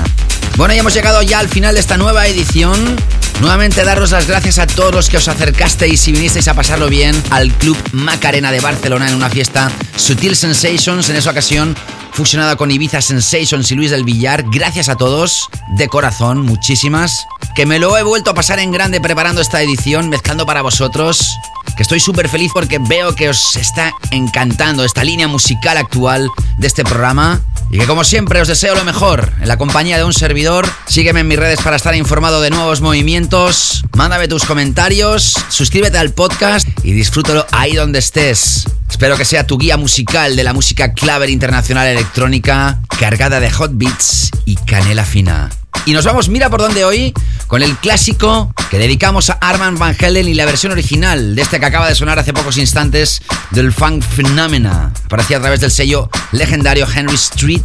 Bueno, 0.57 0.75
ya 0.75 0.81
hemos 0.81 0.95
llegado 0.95 1.23
ya 1.23 1.39
al 1.39 1.49
final 1.49 1.75
de 1.75 1.81
esta 1.81 1.97
nueva 1.97 2.27
edición. 2.27 2.97
Nuevamente 3.41 3.85
daros 3.85 4.11
las 4.11 4.27
gracias 4.27 4.59
a 4.59 4.67
todos 4.67 4.95
los 4.95 5.09
que 5.09 5.17
os 5.17 5.27
acercasteis 5.27 6.07
y 6.09 6.13
vinisteis 6.13 6.49
a 6.49 6.55
pasarlo 6.55 6.89
bien 6.89 7.21
al 7.31 7.51
Club 7.53 7.77
Macarena 7.93 8.53
de 8.53 8.61
Barcelona 8.61 9.09
en 9.09 9.15
una 9.15 9.31
fiesta 9.31 9.71
Sutil 9.97 10.37
Sensations, 10.37 11.09
en 11.09 11.17
esa 11.17 11.31
ocasión 11.31 11.75
fusionada 12.13 12.57
con 12.57 12.71
Ibiza 12.71 13.01
Sensations 13.01 13.71
y 13.73 13.75
Luis 13.75 13.91
del 13.91 14.05
Villar. 14.05 14.45
Gracias 14.51 14.89
a 14.89 14.97
todos, 14.97 15.49
de 15.69 15.89
corazón, 15.89 16.43
muchísimas. 16.43 17.27
Que 17.55 17.67
me 17.67 17.79
lo 17.79 17.97
he 17.97 18.03
vuelto 18.03 18.31
a 18.31 18.35
pasar 18.35 18.59
en 18.59 18.71
grande 18.71 19.01
preparando 19.01 19.41
esta 19.41 19.63
edición, 19.63 20.09
mezclando 20.09 20.47
para 20.47 20.63
vosotros. 20.63 21.39
Que 21.77 21.83
estoy 21.83 22.01
súper 22.01 22.29
feliz 22.29 22.51
porque 22.53 22.79
veo 22.79 23.15
que 23.15 23.29
os 23.29 23.57
está 23.57 23.93
encantando 24.11 24.85
esta 24.85 25.05
línea 25.05 25.29
musical 25.29 25.77
actual 25.77 26.29
de 26.59 26.67
este 26.67 26.85
programa. 26.85 27.41
Y 27.71 27.79
que 27.79 27.87
como 27.87 28.05
siempre 28.05 28.41
os 28.41 28.49
deseo 28.49 28.75
lo 28.75 28.85
mejor 28.85 29.33
en 29.41 29.49
la 29.49 29.57
compañía 29.57 29.97
de 29.97 30.05
un 30.05 30.13
servidor. 30.13 30.69
Sígueme 30.87 31.21
en 31.21 31.29
mis 31.29 31.39
redes 31.39 31.63
para 31.63 31.77
estar 31.77 31.95
informado 31.95 32.41
de 32.43 32.51
nuevos 32.51 32.83
movimientos. 32.83 33.85
Mándame 33.97 34.29
tus 34.29 34.45
comentarios, 34.45 35.35
suscríbete 35.49 35.97
al 35.97 36.13
podcast 36.13 36.69
y 36.83 36.93
disfrútalo 36.93 37.47
ahí 37.53 37.75
donde 37.75 38.01
estés. 38.01 38.67
Espero 38.91 39.17
que 39.17 39.25
sea 39.25 39.47
tu 39.47 39.57
guía 39.57 39.79
musical 39.79 40.37
de 40.37 40.45
la 40.45 40.53
música 40.53 40.93
clave 40.93 41.31
internacional 41.31 41.87
electrónica, 41.87 42.81
cargada 43.01 43.41
de 43.41 43.51
hot 43.51 43.73
beats 43.75 44.31
y 44.45 44.57
canela 44.57 45.05
fina. 45.05 45.49
Y 45.87 45.93
nos 45.93 46.05
vamos, 46.05 46.29
mira 46.29 46.51
por 46.51 46.61
dónde 46.61 46.85
hoy, 46.85 47.13
con 47.53 47.63
el 47.63 47.77
clásico 47.77 48.53
que 48.71 48.79
dedicamos 48.79 49.29
a 49.29 49.35
Arman 49.35 49.79
Van 49.79 49.95
Helden 49.95 50.27
y 50.27 50.33
la 50.33 50.47
versión 50.47 50.73
original 50.73 51.37
de 51.37 51.43
este 51.43 51.61
que 51.61 51.67
acaba 51.67 51.87
de 51.87 51.95
sonar 51.95 52.19
hace 52.19 52.33
pocos 52.33 52.57
instantes 52.57 53.21
del 53.51 53.75
Funk 53.75 54.03
Phenomena. 54.03 54.91
Aparecía 55.05 55.37
a 55.37 55.41
través 55.41 55.61
del 55.61 55.71
sello 55.71 56.09
legendario 56.31 56.89
Henry 56.91 57.17
Street 57.17 57.61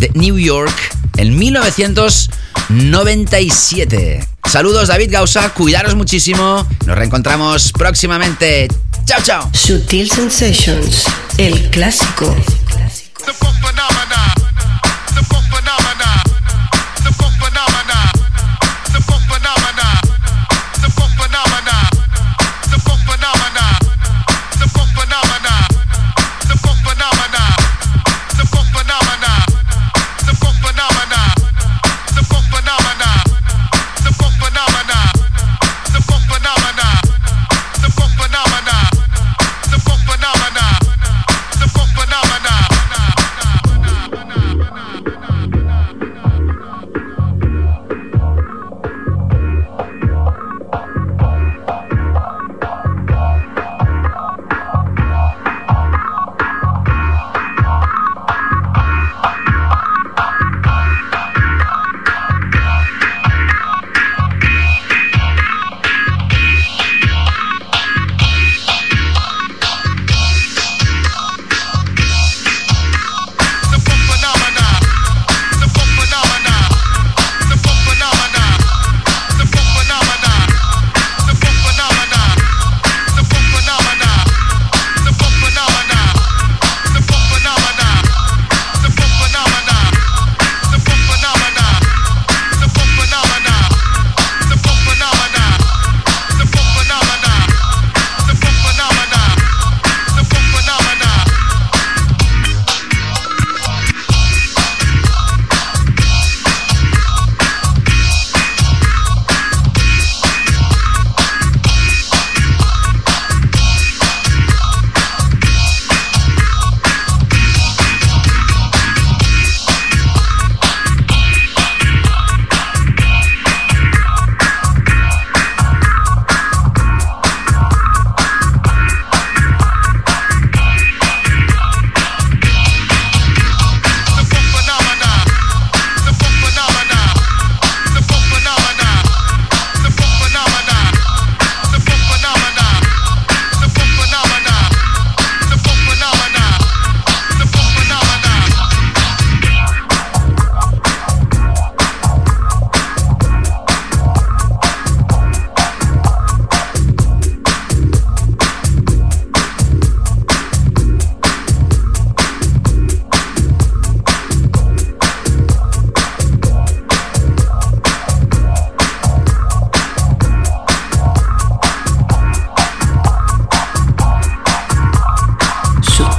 de 0.00 0.10
New 0.14 0.38
York 0.38 0.74
en 1.18 1.38
1997. 1.38 4.26
Saludos 4.50 4.88
David 4.88 5.12
Gausa, 5.12 5.50
cuidaros 5.50 5.94
muchísimo. 5.94 6.66
Nos 6.84 6.98
reencontramos 6.98 7.70
próximamente. 7.70 8.66
Chao, 9.04 9.20
chao. 9.22 9.48
Sutil 9.54 10.10
Sensations, 10.10 11.04
el 11.38 11.70
clásico. 11.70 12.34
The 13.24 13.32
funk 13.34 13.54
phenomena. 13.60 14.34
The 14.34 14.41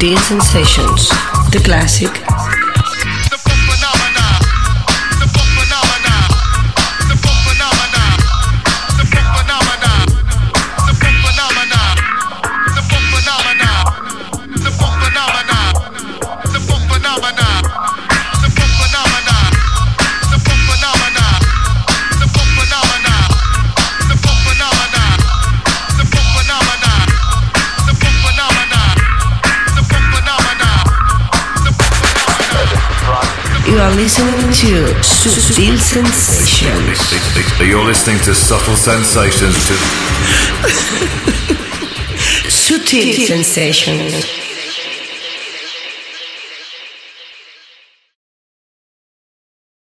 Dance 0.04 0.28
Sensations. 0.28 1.13
Listening 38.06 38.22
to 38.22 38.34
Subtle 38.36 38.76
Sensations. 38.76 39.56
Sutil 42.50 43.14
Sensations. 43.26 44.53